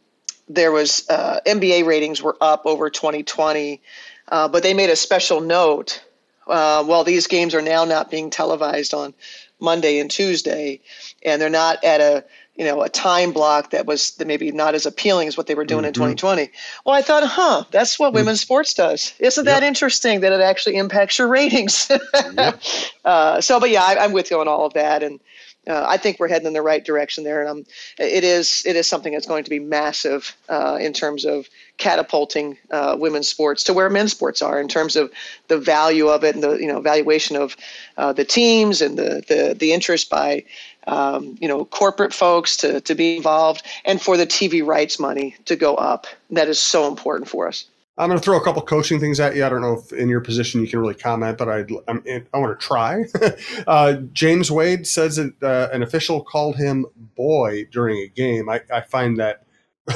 there 0.47 0.71
was 0.71 1.07
uh, 1.09 1.39
NBA 1.45 1.85
ratings 1.85 2.21
were 2.21 2.37
up 2.41 2.65
over 2.65 2.89
2020 2.89 3.81
uh, 4.29 4.47
but 4.47 4.63
they 4.63 4.73
made 4.73 4.89
a 4.89 4.95
special 4.95 5.41
note 5.41 6.03
well 6.47 7.03
these 7.03 7.27
games 7.27 7.53
are 7.53 7.61
now 7.61 7.85
not 7.85 8.09
being 8.09 8.29
televised 8.29 8.93
on 8.93 9.13
Monday 9.59 9.99
and 9.99 10.09
Tuesday 10.09 10.79
and 11.23 11.41
they're 11.41 11.49
not 11.49 11.83
at 11.83 12.01
a 12.01 12.23
you 12.59 12.65
know 12.65 12.81
a 12.83 12.89
time 12.89 13.31
block 13.31 13.71
that 13.71 13.85
was 13.85 14.13
maybe 14.23 14.51
not 14.51 14.75
as 14.75 14.85
appealing 14.85 15.29
as 15.29 15.37
what 15.37 15.47
they 15.47 15.55
were 15.55 15.63
doing 15.63 15.83
mm-hmm. 15.83 16.03
in 16.03 16.15
2020 16.15 16.51
well 16.85 16.93
i 16.93 17.01
thought 17.01 17.23
huh 17.25 17.63
that's 17.71 17.97
what 17.97 18.09
mm-hmm. 18.09 18.17
women's 18.17 18.41
sports 18.41 18.73
does 18.73 19.13
isn't 19.19 19.45
yep. 19.45 19.61
that 19.61 19.65
interesting 19.65 20.19
that 20.19 20.33
it 20.33 20.41
actually 20.41 20.75
impacts 20.75 21.17
your 21.17 21.29
ratings 21.29 21.89
yep. 22.37 22.61
uh, 23.05 23.39
so 23.39 23.59
but 23.59 23.69
yeah 23.69 23.83
I, 23.83 24.03
am 24.03 24.11
with 24.11 24.29
you 24.29 24.39
on 24.39 24.47
all 24.47 24.65
of 24.65 24.73
that 24.73 25.01
and 25.01 25.21
uh, 25.67 25.85
I 25.87 25.97
think 25.97 26.19
we're 26.19 26.29
heading 26.29 26.47
in 26.47 26.53
the 26.53 26.61
right 26.61 26.83
direction 26.83 27.23
there, 27.23 27.41
and 27.41 27.49
um, 27.49 27.65
it 27.97 28.23
is 28.23 28.63
it 28.65 28.75
is 28.75 28.87
something 28.87 29.13
that's 29.13 29.27
going 29.27 29.43
to 29.43 29.49
be 29.49 29.59
massive 29.59 30.35
uh, 30.47 30.77
in 30.79 30.93
terms 30.93 31.25
of 31.25 31.47
catapulting 31.77 32.57
uh, 32.71 32.95
women's 32.97 33.27
sports 33.27 33.63
to 33.65 33.73
where 33.73 33.89
men's 33.89 34.11
sports 34.11 34.41
are 34.41 34.59
in 34.59 34.67
terms 34.67 34.95
of 34.95 35.11
the 35.47 35.57
value 35.57 36.07
of 36.07 36.23
it 36.23 36.35
and 36.35 36.43
the 36.43 36.55
you 36.57 36.67
know 36.67 36.79
valuation 36.81 37.35
of 37.35 37.55
uh, 37.97 38.13
the 38.13 38.25
teams 38.25 38.81
and 38.81 38.97
the 38.97 39.23
the, 39.27 39.55
the 39.57 39.73
interest 39.73 40.09
by 40.09 40.43
um, 40.87 41.37
you 41.39 41.47
know, 41.47 41.65
corporate 41.65 42.13
folks 42.13 42.57
to, 42.57 42.81
to 42.81 42.95
be 42.95 43.17
involved 43.17 43.65
and 43.85 44.01
for 44.01 44.17
the 44.17 44.25
TV 44.25 44.65
rights 44.65 44.99
money 44.99 45.35
to 45.45 45.55
go 45.55 45.75
up. 45.75 46.07
That 46.31 46.47
is 46.47 46.59
so 46.59 46.87
important 46.87 47.29
for 47.29 47.47
us. 47.47 47.65
I'm 47.99 48.07
going 48.07 48.17
to 48.17 48.23
throw 48.23 48.37
a 48.37 48.43
couple 48.43 48.61
coaching 48.61 48.97
things 48.97 49.19
at 49.19 49.35
you. 49.35 49.45
I 49.45 49.49
don't 49.49 49.61
know 49.61 49.73
if 49.73 49.91
in 49.91 50.07
your 50.07 50.21
position 50.21 50.61
you 50.61 50.67
can 50.69 50.79
really 50.79 50.95
comment, 50.95 51.37
but 51.37 51.49
I'd, 51.49 51.69
I'm, 51.89 52.01
i 52.07 52.37
want 52.37 52.57
to 52.57 52.65
try. 52.65 53.03
uh, 53.67 53.95
James 54.13 54.49
Wade 54.49 54.87
says 54.87 55.17
that 55.17 55.43
uh, 55.43 55.67
an 55.73 55.83
official 55.83 56.23
called 56.23 56.55
him 56.55 56.85
boy 57.15 57.65
during 57.71 57.97
a 57.97 58.07
game. 58.07 58.47
I, 58.47 58.61
I 58.73 58.81
find 58.81 59.17
that 59.19 59.43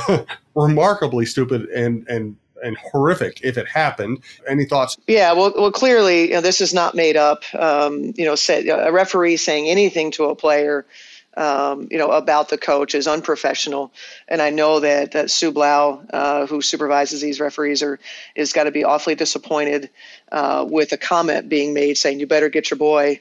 remarkably 0.56 1.26
stupid 1.26 1.64
and, 1.70 2.06
and 2.10 2.36
and 2.64 2.78
horrific 2.78 3.42
if 3.44 3.58
it 3.58 3.68
happened. 3.68 4.24
Any 4.48 4.64
thoughts? 4.64 4.98
Yeah, 5.06 5.34
well, 5.34 5.54
well, 5.58 5.72
clearly 5.72 6.30
you 6.30 6.34
know, 6.36 6.42
this 6.42 6.62
is 6.62 6.74
not 6.74 6.96
made 6.96 7.18
up. 7.18 7.44
Um, 7.54 8.14
you 8.16 8.24
know, 8.24 8.36
say, 8.36 8.66
a 8.70 8.92
referee 8.92 9.36
saying 9.36 9.68
anything 9.68 10.12
to 10.12 10.26
a 10.26 10.36
player 10.36 10.86
um, 11.36 11.88
you 11.90 11.98
know, 11.98 12.12
about 12.12 12.50
the 12.50 12.58
coach 12.58 12.94
is 12.94 13.08
unprofessional. 13.08 13.92
And 14.28 14.42
I 14.42 14.50
know 14.50 14.80
that 14.80 15.12
that 15.14 15.32
Sue 15.32 15.52
Blauch, 15.52 16.06
uh, 16.14 16.46
who 16.46 16.62
supervises 16.62 17.22
these 17.22 17.40
referees, 17.40 17.82
are 17.82 18.00
is 18.36 18.54
got 18.54 18.66
to 18.66 18.72
be 18.72 18.84
awfully 18.84 19.16
disappointed 19.16 19.90
uh, 20.32 20.66
with 20.70 20.92
a 20.92 20.98
comment 20.98 21.50
being 21.50 21.74
made 21.74 21.98
saying 21.98 22.20
you 22.20 22.28
better 22.28 22.50
get 22.50 22.70
your 22.70 22.78
boy. 22.78 23.20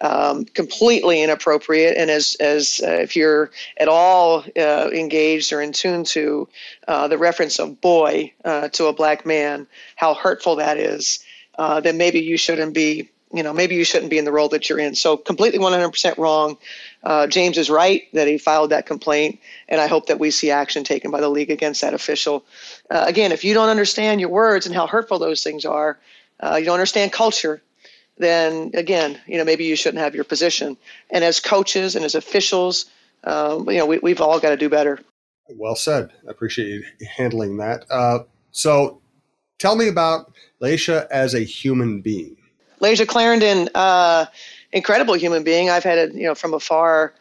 Um, 0.00 0.44
completely 0.44 1.22
inappropriate. 1.22 1.96
And 1.96 2.10
as 2.10 2.36
as 2.40 2.80
uh, 2.84 2.90
if 2.90 3.16
you're 3.16 3.50
at 3.78 3.88
all 3.88 4.44
uh, 4.56 4.90
engaged 4.92 5.52
or 5.52 5.62
in 5.62 5.72
tune 5.72 6.04
to 6.04 6.48
uh, 6.88 7.08
the 7.08 7.18
reference 7.18 7.58
of 7.58 7.80
boy 7.80 8.32
uh, 8.44 8.68
to 8.70 8.86
a 8.86 8.92
black 8.92 9.24
man, 9.24 9.66
how 9.96 10.14
hurtful 10.14 10.56
that 10.56 10.76
is, 10.76 11.24
then 11.56 11.96
maybe 11.96 12.20
you 12.20 12.36
shouldn't 12.36 12.74
be 12.74 13.08
you 13.34 13.42
know, 13.42 13.52
maybe 13.52 13.74
you 13.74 13.84
shouldn't 13.84 14.10
be 14.10 14.18
in 14.18 14.24
the 14.24 14.32
role 14.32 14.48
that 14.48 14.68
you're 14.68 14.78
in. 14.78 14.94
So 14.94 15.16
completely 15.16 15.58
100% 15.58 16.18
wrong. 16.18 16.56
Uh, 17.04 17.26
James 17.26 17.58
is 17.58 17.68
right 17.68 18.02
that 18.14 18.26
he 18.26 18.38
filed 18.38 18.70
that 18.70 18.86
complaint, 18.86 19.38
and 19.68 19.80
I 19.80 19.86
hope 19.86 20.06
that 20.06 20.18
we 20.18 20.30
see 20.30 20.50
action 20.50 20.84
taken 20.84 21.10
by 21.10 21.20
the 21.20 21.28
league 21.28 21.50
against 21.50 21.82
that 21.82 21.92
official. 21.92 22.44
Uh, 22.90 23.04
again, 23.06 23.30
if 23.30 23.44
you 23.44 23.52
don't 23.52 23.68
understand 23.68 24.20
your 24.20 24.30
words 24.30 24.66
and 24.66 24.74
how 24.74 24.86
hurtful 24.86 25.18
those 25.18 25.42
things 25.42 25.64
are, 25.64 25.98
uh, 26.40 26.56
you 26.56 26.64
don't 26.64 26.74
understand 26.74 27.12
culture, 27.12 27.62
then 28.16 28.70
again, 28.74 29.20
you 29.26 29.36
know, 29.36 29.44
maybe 29.44 29.64
you 29.64 29.76
shouldn't 29.76 30.02
have 30.02 30.14
your 30.14 30.24
position. 30.24 30.76
And 31.10 31.22
as 31.22 31.40
coaches 31.40 31.94
and 31.94 32.04
as 32.04 32.14
officials, 32.14 32.86
um, 33.24 33.68
you 33.68 33.78
know, 33.78 33.86
we, 33.86 33.98
we've 33.98 34.20
all 34.20 34.40
got 34.40 34.50
to 34.50 34.56
do 34.56 34.68
better. 34.68 34.98
Well 35.48 35.76
said. 35.76 36.10
I 36.26 36.30
appreciate 36.30 36.68
you 36.68 36.84
handling 37.16 37.58
that. 37.58 37.84
Uh, 37.90 38.20
so 38.50 39.02
tell 39.58 39.76
me 39.76 39.88
about 39.88 40.32
Layshia 40.62 41.06
as 41.10 41.34
a 41.34 41.40
human 41.40 42.00
being. 42.00 42.36
Layshia 42.80 43.06
Clarendon, 43.06 43.68
uh, 43.74 44.26
incredible 44.74 45.14
human 45.14 45.44
being. 45.44 45.70
I've 45.70 45.84
had 45.84 45.98
it, 45.98 46.14
you 46.14 46.24
know, 46.24 46.34
from 46.34 46.52
afar, 46.52 47.14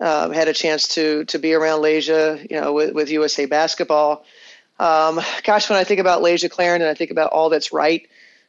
uh, 0.00 0.30
had 0.30 0.48
a 0.48 0.54
chance 0.54 0.88
to 0.94 1.24
to 1.26 1.38
be 1.38 1.52
around 1.52 1.82
Layshia, 1.82 2.48
you 2.50 2.58
know, 2.58 2.72
with, 2.72 2.94
with 2.94 3.10
USA 3.10 3.44
Basketball. 3.44 4.24
Um, 4.78 5.20
gosh, 5.44 5.68
when 5.68 5.78
I 5.78 5.84
think 5.84 6.00
about 6.00 6.22
Layshia 6.22 6.50
Clarendon, 6.50 6.88
and 6.88 6.90
I 6.90 6.94
think 6.94 7.10
about 7.10 7.30
all 7.30 7.50
that's 7.50 7.72
right 7.72 8.08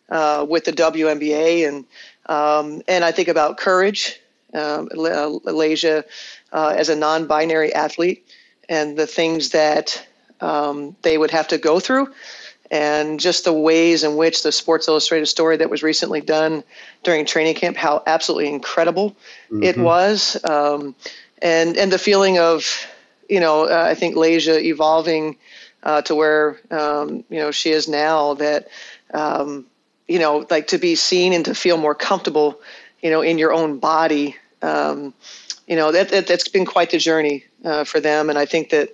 uh, 0.09 0.45
with 0.47 0.63
the 0.63 0.71
WNBA, 0.71 1.67
and 1.67 1.85
um, 2.27 2.81
and 2.87 3.03
I 3.03 3.11
think 3.11 3.27
about 3.27 3.57
courage, 3.57 4.21
um, 4.53 4.87
Layshia 4.89 6.05
uh, 6.53 6.73
as 6.77 6.89
a 6.89 6.95
non-binary 6.95 7.73
athlete, 7.73 8.25
and 8.69 8.97
the 8.97 9.07
things 9.07 9.49
that 9.49 10.07
um, 10.39 10.95
they 11.01 11.17
would 11.17 11.31
have 11.31 11.47
to 11.49 11.57
go 11.57 11.79
through 11.79 12.13
and 12.73 13.19
just 13.19 13.43
the 13.43 13.53
ways 13.53 14.03
in 14.03 14.15
which 14.15 14.41
the 14.41 14.51
Sports 14.51 14.87
Illustrated 14.87 15.27
story 15.27 15.57
that 15.57 15.69
was 15.69 15.83
recently 15.83 16.21
done 16.21 16.63
during 17.03 17.23
training 17.23 17.53
camp, 17.53 17.77
how 17.77 18.01
absolutely 18.07 18.51
incredible 18.51 19.11
mm-hmm. 19.51 19.61
it 19.61 19.77
was, 19.77 20.43
um, 20.43 20.95
and 21.39 21.77
and 21.77 21.91
the 21.91 21.99
feeling 21.99 22.39
of, 22.39 22.87
you 23.29 23.39
know, 23.39 23.65
uh, 23.65 23.85
I 23.87 23.93
think 23.93 24.15
Layshia 24.15 24.59
evolving 24.59 25.37
uh, 25.83 26.01
to 26.01 26.15
where 26.15 26.59
um, 26.71 27.23
you 27.29 27.37
know 27.37 27.51
she 27.51 27.69
is 27.69 27.87
now. 27.87 28.33
That 28.33 28.69
um, 29.13 29.67
you 30.07 30.17
know, 30.17 30.47
like 30.49 30.65
to 30.67 30.79
be 30.79 30.95
seen 30.95 31.31
and 31.31 31.45
to 31.45 31.53
feel 31.53 31.77
more 31.77 31.93
comfortable, 31.93 32.59
you 33.03 33.11
know, 33.11 33.21
in 33.21 33.37
your 33.37 33.53
own 33.53 33.77
body. 33.77 34.35
Um, 34.63 35.13
you 35.67 35.75
know, 35.75 35.91
that, 35.91 36.09
that 36.09 36.27
has 36.27 36.47
been 36.47 36.65
quite 36.65 36.89
the 36.89 36.97
journey 36.97 37.45
uh, 37.63 37.83
for 37.83 37.99
them, 37.99 38.31
and 38.31 38.39
I 38.39 38.45
think 38.45 38.71
that 38.71 38.89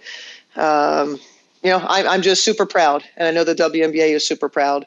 um, 0.58 1.20
you 1.64 1.70
know, 1.70 1.80
I, 1.80 2.06
I'm 2.08 2.22
just 2.22 2.44
super 2.44 2.66
proud, 2.66 3.04
and 3.18 3.28
I 3.28 3.32
know 3.32 3.44
the 3.44 3.56
WNBA 3.56 4.16
is 4.16 4.26
super 4.26 4.50
proud, 4.50 4.86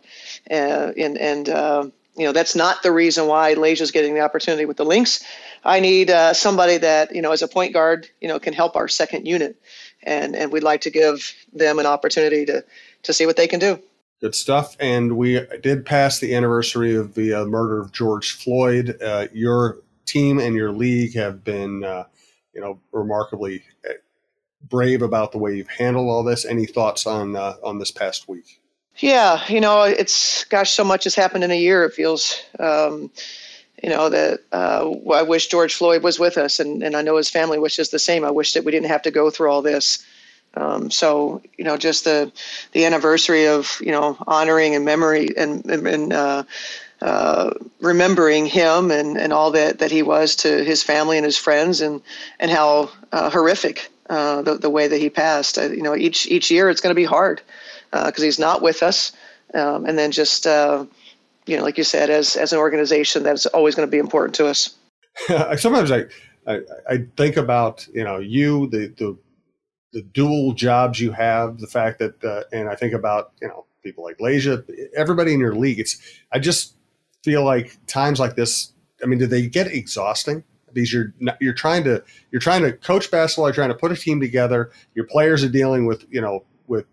uh, 0.51 0.93
and 0.97 1.19
and 1.19 1.49
uh, 1.49 1.87
you 2.17 2.25
know 2.25 2.33
that's 2.33 2.57
not 2.57 2.83
the 2.83 2.93
reason 2.93 3.27
why 3.27 3.55
Layshia's 3.55 3.91
getting 3.91 4.15
the 4.15 4.21
opportunity 4.21 4.65
with 4.65 4.79
the 4.79 4.85
Lynx. 4.85 5.23
I 5.65 5.81
need 5.81 6.11
uh, 6.11 6.33
somebody 6.33 6.79
that 6.79 7.15
you 7.15 7.21
know 7.21 7.33
as 7.33 7.43
a 7.43 7.49
point 7.49 7.73
guard, 7.73 8.09
you 8.21 8.29
know, 8.29 8.39
can 8.39 8.55
help 8.55 8.77
our 8.77 8.89
second 8.89 9.27
unit, 9.27 9.57
and 10.03 10.35
and 10.35 10.51
we'd 10.51 10.63
like 10.63 10.81
to 10.83 10.91
give 10.91 11.35
them 11.53 11.79
an 11.79 11.87
opportunity 11.87 12.47
to 12.47 12.65
to 13.03 13.13
see 13.13 13.27
what 13.27 13.37
they 13.37 13.49
can 13.49 13.61
do. 13.61 13.79
Good 14.21 14.35
stuff. 14.37 14.77
And 14.79 15.17
we 15.17 15.45
did 15.63 15.85
pass 15.85 16.21
the 16.21 16.35
anniversary 16.37 16.95
of 16.95 17.15
the 17.15 17.35
uh, 17.35 17.45
murder 17.45 17.81
of 17.81 17.91
George 17.91 18.31
Floyd. 18.31 18.97
Uh, 19.03 19.27
your 19.33 19.79
team 20.07 20.39
and 20.39 20.55
your 20.55 20.71
league 20.71 21.17
have 21.17 21.43
been, 21.43 21.83
uh, 21.83 22.05
you 22.55 22.61
know, 22.61 22.79
remarkably 22.93 23.65
brave 24.69 25.03
about 25.03 25.33
the 25.33 25.39
way 25.39 25.57
you've 25.57 25.69
handled 25.69 26.09
all 26.09 26.23
this. 26.23 26.45
Any 26.45 26.67
thoughts 26.67 27.07
on 27.07 27.37
uh, 27.37 27.55
on 27.63 27.79
this 27.79 27.91
past 27.91 28.29
week? 28.29 28.61
Yeah, 28.97 29.43
you 29.49 29.61
know, 29.61 29.83
it's 29.83 30.45
gosh, 30.45 30.71
so 30.71 30.85
much 30.85 31.05
has 31.05 31.15
happened 31.15 31.45
in 31.45 31.51
a 31.51 31.59
year. 31.59 31.85
It 31.85 31.95
feels, 31.95 32.41
um, 32.59 33.11
you 33.83 33.89
know, 33.89 34.09
that 34.11 34.41
uh, 34.53 34.91
I 35.13 35.23
wish 35.23 35.49
George 35.49 35.75
Floyd 35.75 36.03
was 36.03 36.19
with 36.19 36.37
us, 36.37 36.61
and 36.61 36.83
and 36.83 36.97
I 36.97 37.03
know 37.03 37.17
his 37.17 37.31
family 37.31 37.59
wishes 37.59 37.91
the 37.91 37.99
same. 37.99 38.25
I 38.25 38.31
wish 38.31 38.53
that 38.53 38.65
we 38.65 38.73
didn't 38.73 38.89
have 38.89 39.03
to 39.03 39.11
go 39.11 39.31
through 39.31 39.51
all 39.51 39.63
this. 39.63 40.05
Um, 40.55 40.91
so 40.91 41.41
you 41.57 41.65
know, 41.65 41.77
just 41.77 42.05
the 42.05 42.31
the 42.73 42.85
anniversary 42.85 43.47
of 43.47 43.79
you 43.81 43.93
know 43.93 44.17
honoring 44.27 44.75
and 44.75 44.85
memory 44.85 45.29
and 45.37 45.65
and. 45.67 46.13
Uh, 46.13 46.45
uh, 47.01 47.51
remembering 47.81 48.47
him 48.47 48.93
and, 48.93 49.19
and 49.19 49.33
all 49.33 49.51
that, 49.51 49.81
that 49.81 49.91
he 49.91 50.05
was 50.05 50.37
to 50.37 50.63
his 50.63 50.85
family 50.85 51.17
and 51.17 51.25
his 51.25 51.37
friends 51.37 51.81
and, 51.81 52.01
and 52.39 52.49
how 52.49 52.89
uh, 53.11 53.29
horrific 53.29 53.92
uh, 54.11 54.43
the, 54.43 54.57
the 54.57 54.71
way 54.71 54.89
that 54.89 54.99
he 54.99 55.11
passed. 55.11 55.59
Uh, 55.59 55.71
you 55.71 55.83
know, 55.83 55.97
each 55.97 56.27
each 56.29 56.51
year 56.51 56.69
it's 56.69 56.81
going 56.81 56.95
to 56.95 57.01
be 57.01 57.05
hard 57.05 57.43
because 57.91 58.21
uh, 58.21 58.25
he's 58.25 58.39
not 58.39 58.63
with 58.63 58.83
us, 58.83 59.13
um, 59.55 59.85
and 59.85 59.99
then 59.99 60.11
just 60.11 60.47
uh, 60.47 60.85
you 61.47 61.57
know, 61.57 61.63
like 61.63 61.79
you 61.79 61.85
said, 61.85 62.11
as 62.11 62.37
as 62.37 62.53
an 62.53 62.59
organization, 62.59 63.23
that's 63.23 63.47
always 63.47 63.75
going 63.75 63.87
to 63.87 63.91
be 63.91 63.99
important 63.99 64.35
to 64.37 64.47
us. 64.47 64.75
Sometimes 65.59 65.91
I, 65.91 66.05
I, 66.47 66.61
I 66.89 67.07
think 67.17 67.37
about 67.37 67.87
you 67.93 68.05
know 68.05 68.19
you 68.19 68.69
the 68.69 68.89
the 68.99 69.17
the 69.93 70.03
dual 70.03 70.55
jobs 70.55 71.01
you 71.01 71.13
have, 71.13 71.59
the 71.59 71.67
fact 71.67 71.99
that, 71.99 72.25
uh, 72.25 72.45
and 72.51 72.69
I 72.69 72.75
think 72.75 72.95
about 72.95 73.33
you 73.41 73.49
know 73.49 73.67
people 73.83 74.05
like 74.05 74.19
Layshia, 74.19 74.65
everybody 74.97 75.35
in 75.35 75.41
your 75.41 75.55
league. 75.55 75.79
It's 75.79 75.99
I 76.33 76.39
just 76.39 76.75
feel 77.23 77.45
like 77.45 77.79
times 77.87 78.19
like 78.19 78.37
this. 78.37 78.73
I 79.03 79.07
mean, 79.07 79.19
do 79.19 79.27
they 79.27 79.47
get 79.47 79.67
exhausting? 79.67 80.45
Because 80.73 80.93
you're 80.93 81.13
you're 81.41 81.53
trying 81.53 81.85
to 81.85 82.03
you're 82.31 82.41
trying 82.41 82.63
to 82.63 82.73
coach 82.73 83.11
basketball, 83.11 83.49
you're 83.49 83.55
trying 83.55 83.69
to 83.69 83.75
put 83.75 83.93
a 83.93 83.97
team 83.97 84.21
together. 84.21 84.71
Your 84.95 85.07
players 85.07 85.45
are 85.45 85.49
dealing 85.49 85.87
with 85.87 86.05
you 86.11 86.21
know 86.21 86.45
with 86.67 86.87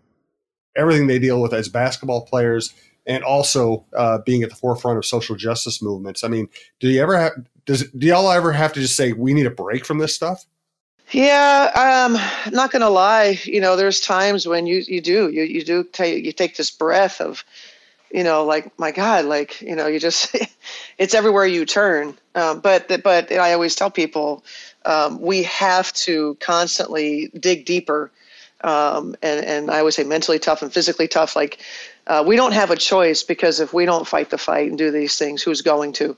everything 0.76 1.06
they 1.06 1.18
deal 1.18 1.40
with 1.40 1.52
as 1.52 1.68
basketball 1.68 2.24
players, 2.26 2.74
and 3.06 3.24
also 3.24 3.84
uh, 3.96 4.18
being 4.18 4.42
at 4.42 4.50
the 4.50 4.56
forefront 4.56 4.98
of 4.98 5.04
social 5.04 5.36
justice 5.36 5.82
movements. 5.82 6.24
I 6.24 6.28
mean, 6.28 6.48
do 6.78 6.88
you 6.88 7.02
ever 7.02 7.18
have 7.18 7.32
does 7.66 7.90
do 7.90 8.06
y'all 8.06 8.30
ever 8.30 8.52
have 8.52 8.72
to 8.74 8.80
just 8.80 8.96
say 8.96 9.12
we 9.12 9.34
need 9.34 9.46
a 9.46 9.50
break 9.50 9.84
from 9.84 9.98
this 9.98 10.14
stuff? 10.14 10.46
Yeah, 11.12 12.06
um, 12.06 12.52
not 12.52 12.70
gonna 12.70 12.90
lie. 12.90 13.40
You 13.44 13.60
know, 13.60 13.76
there's 13.76 14.00
times 14.00 14.46
when 14.46 14.66
you 14.66 14.82
you 14.86 15.00
do 15.00 15.28
you 15.30 15.42
you 15.42 15.64
do 15.64 15.84
take 15.84 16.24
you 16.24 16.32
take 16.32 16.56
this 16.56 16.70
breath 16.70 17.20
of 17.20 17.44
you 18.10 18.24
know, 18.24 18.44
like 18.44 18.76
my 18.78 18.90
God, 18.90 19.24
like 19.24 19.60
you 19.60 19.76
know, 19.76 19.86
you 19.86 20.00
just 20.00 20.36
it's 20.98 21.14
everywhere 21.14 21.46
you 21.46 21.64
turn. 21.64 22.16
Um, 22.34 22.60
but 22.60 23.02
but 23.02 23.32
I 23.32 23.52
always 23.52 23.74
tell 23.74 23.90
people 23.90 24.44
um, 24.84 25.20
we 25.20 25.44
have 25.44 25.92
to 25.92 26.36
constantly 26.40 27.30
dig 27.38 27.64
deeper, 27.64 28.10
um, 28.62 29.16
and 29.22 29.44
and 29.44 29.70
I 29.70 29.78
always 29.78 29.96
say 29.96 30.04
mentally 30.04 30.38
tough 30.38 30.62
and 30.62 30.72
physically 30.72 31.08
tough. 31.08 31.36
Like 31.36 31.60
uh, 32.06 32.24
we 32.26 32.36
don't 32.36 32.52
have 32.52 32.70
a 32.70 32.76
choice 32.76 33.22
because 33.22 33.60
if 33.60 33.72
we 33.72 33.84
don't 33.84 34.06
fight 34.06 34.30
the 34.30 34.38
fight 34.38 34.68
and 34.68 34.78
do 34.78 34.90
these 34.90 35.16
things, 35.16 35.42
who's 35.42 35.62
going 35.62 35.92
to? 35.94 36.16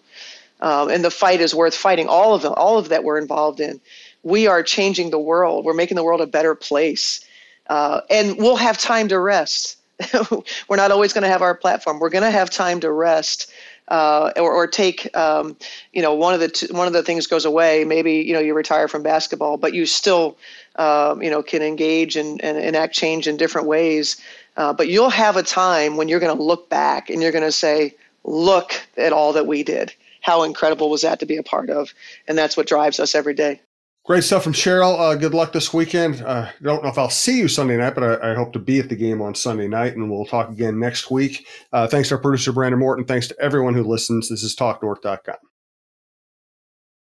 Um, 0.60 0.90
and 0.90 1.04
the 1.04 1.10
fight 1.10 1.40
is 1.40 1.54
worth 1.54 1.74
fighting. 1.74 2.08
All 2.08 2.34
of 2.34 2.42
them, 2.42 2.54
all 2.56 2.78
of 2.78 2.90
that 2.90 3.02
we're 3.02 3.18
involved 3.18 3.58
in. 3.58 3.80
We 4.22 4.46
are 4.46 4.62
changing 4.62 5.10
the 5.10 5.18
world. 5.18 5.64
We're 5.64 5.74
making 5.74 5.96
the 5.96 6.04
world 6.04 6.20
a 6.20 6.26
better 6.26 6.54
place, 6.54 7.26
uh, 7.66 8.02
and 8.08 8.38
we'll 8.38 8.56
have 8.56 8.78
time 8.78 9.08
to 9.08 9.18
rest 9.18 9.76
we're 10.68 10.76
not 10.76 10.90
always 10.90 11.12
going 11.12 11.22
to 11.22 11.28
have 11.28 11.42
our 11.42 11.54
platform. 11.54 11.98
We're 11.98 12.10
going 12.10 12.24
to 12.24 12.30
have 12.30 12.50
time 12.50 12.80
to 12.80 12.90
rest. 12.90 13.50
Uh, 13.88 14.32
or, 14.36 14.52
or, 14.52 14.66
take 14.68 15.14
um, 15.16 15.56
you 15.92 16.00
know 16.00 16.14
one 16.14 16.32
of 16.32 16.40
the 16.40 16.48
t- 16.48 16.68
one 16.70 16.86
of 16.86 16.92
the 16.92 17.02
things 17.02 17.26
goes 17.26 17.44
away. 17.44 17.84
Maybe 17.84 18.14
you 18.14 18.32
know 18.32 18.38
you 18.38 18.54
retire 18.54 18.86
from 18.86 19.02
basketball, 19.02 19.56
but 19.56 19.74
you 19.74 19.86
still 19.86 20.38
um, 20.76 21.20
you 21.20 21.28
know 21.28 21.42
can 21.42 21.62
engage 21.62 22.14
and, 22.16 22.42
and 22.42 22.56
enact 22.56 22.94
change 22.94 23.26
in 23.26 23.36
different 23.36 23.66
ways. 23.66 24.18
Uh, 24.56 24.72
but 24.72 24.88
you'll 24.88 25.10
have 25.10 25.36
a 25.36 25.42
time 25.42 25.96
when 25.96 26.08
you're 26.08 26.20
going 26.20 26.34
to 26.34 26.42
look 26.42 26.70
back 26.70 27.10
and 27.10 27.20
you're 27.20 27.32
going 27.32 27.44
to 27.44 27.52
say, 27.52 27.94
"Look 28.22 28.72
at 28.96 29.12
all 29.12 29.32
that 29.32 29.48
we 29.48 29.64
did. 29.64 29.92
How 30.20 30.44
incredible 30.44 30.88
was 30.88 31.02
that 31.02 31.18
to 31.18 31.26
be 31.26 31.36
a 31.36 31.42
part 31.42 31.68
of?" 31.68 31.92
And 32.28 32.38
that's 32.38 32.56
what 32.56 32.68
drives 32.68 33.00
us 33.00 33.16
every 33.16 33.34
day. 33.34 33.60
Great 34.04 34.24
stuff 34.24 34.42
from 34.42 34.52
Cheryl. 34.52 34.98
Uh, 34.98 35.14
good 35.14 35.32
luck 35.32 35.52
this 35.52 35.72
weekend. 35.72 36.22
Uh, 36.22 36.48
I 36.48 36.64
don't 36.64 36.82
know 36.82 36.88
if 36.88 36.98
I'll 36.98 37.08
see 37.08 37.38
you 37.38 37.46
Sunday 37.46 37.76
night, 37.76 37.94
but 37.94 38.02
I, 38.02 38.32
I, 38.32 38.34
hope 38.34 38.52
to 38.54 38.58
be 38.58 38.80
at 38.80 38.88
the 38.88 38.96
game 38.96 39.22
on 39.22 39.32
Sunday 39.36 39.68
night, 39.68 39.94
and 39.94 40.10
we'll 40.10 40.26
talk 40.26 40.50
again 40.50 40.80
next 40.80 41.08
week. 41.08 41.46
Uh, 41.72 41.86
thanks 41.86 42.08
to 42.08 42.16
our 42.16 42.20
producer, 42.20 42.50
Brandon 42.50 42.80
Morton. 42.80 43.04
Thanks 43.04 43.28
to 43.28 43.36
everyone 43.40 43.74
who 43.74 43.84
listens. 43.84 44.28
This 44.28 44.42
is 44.42 44.56
TalkNorth.com. 44.56 45.51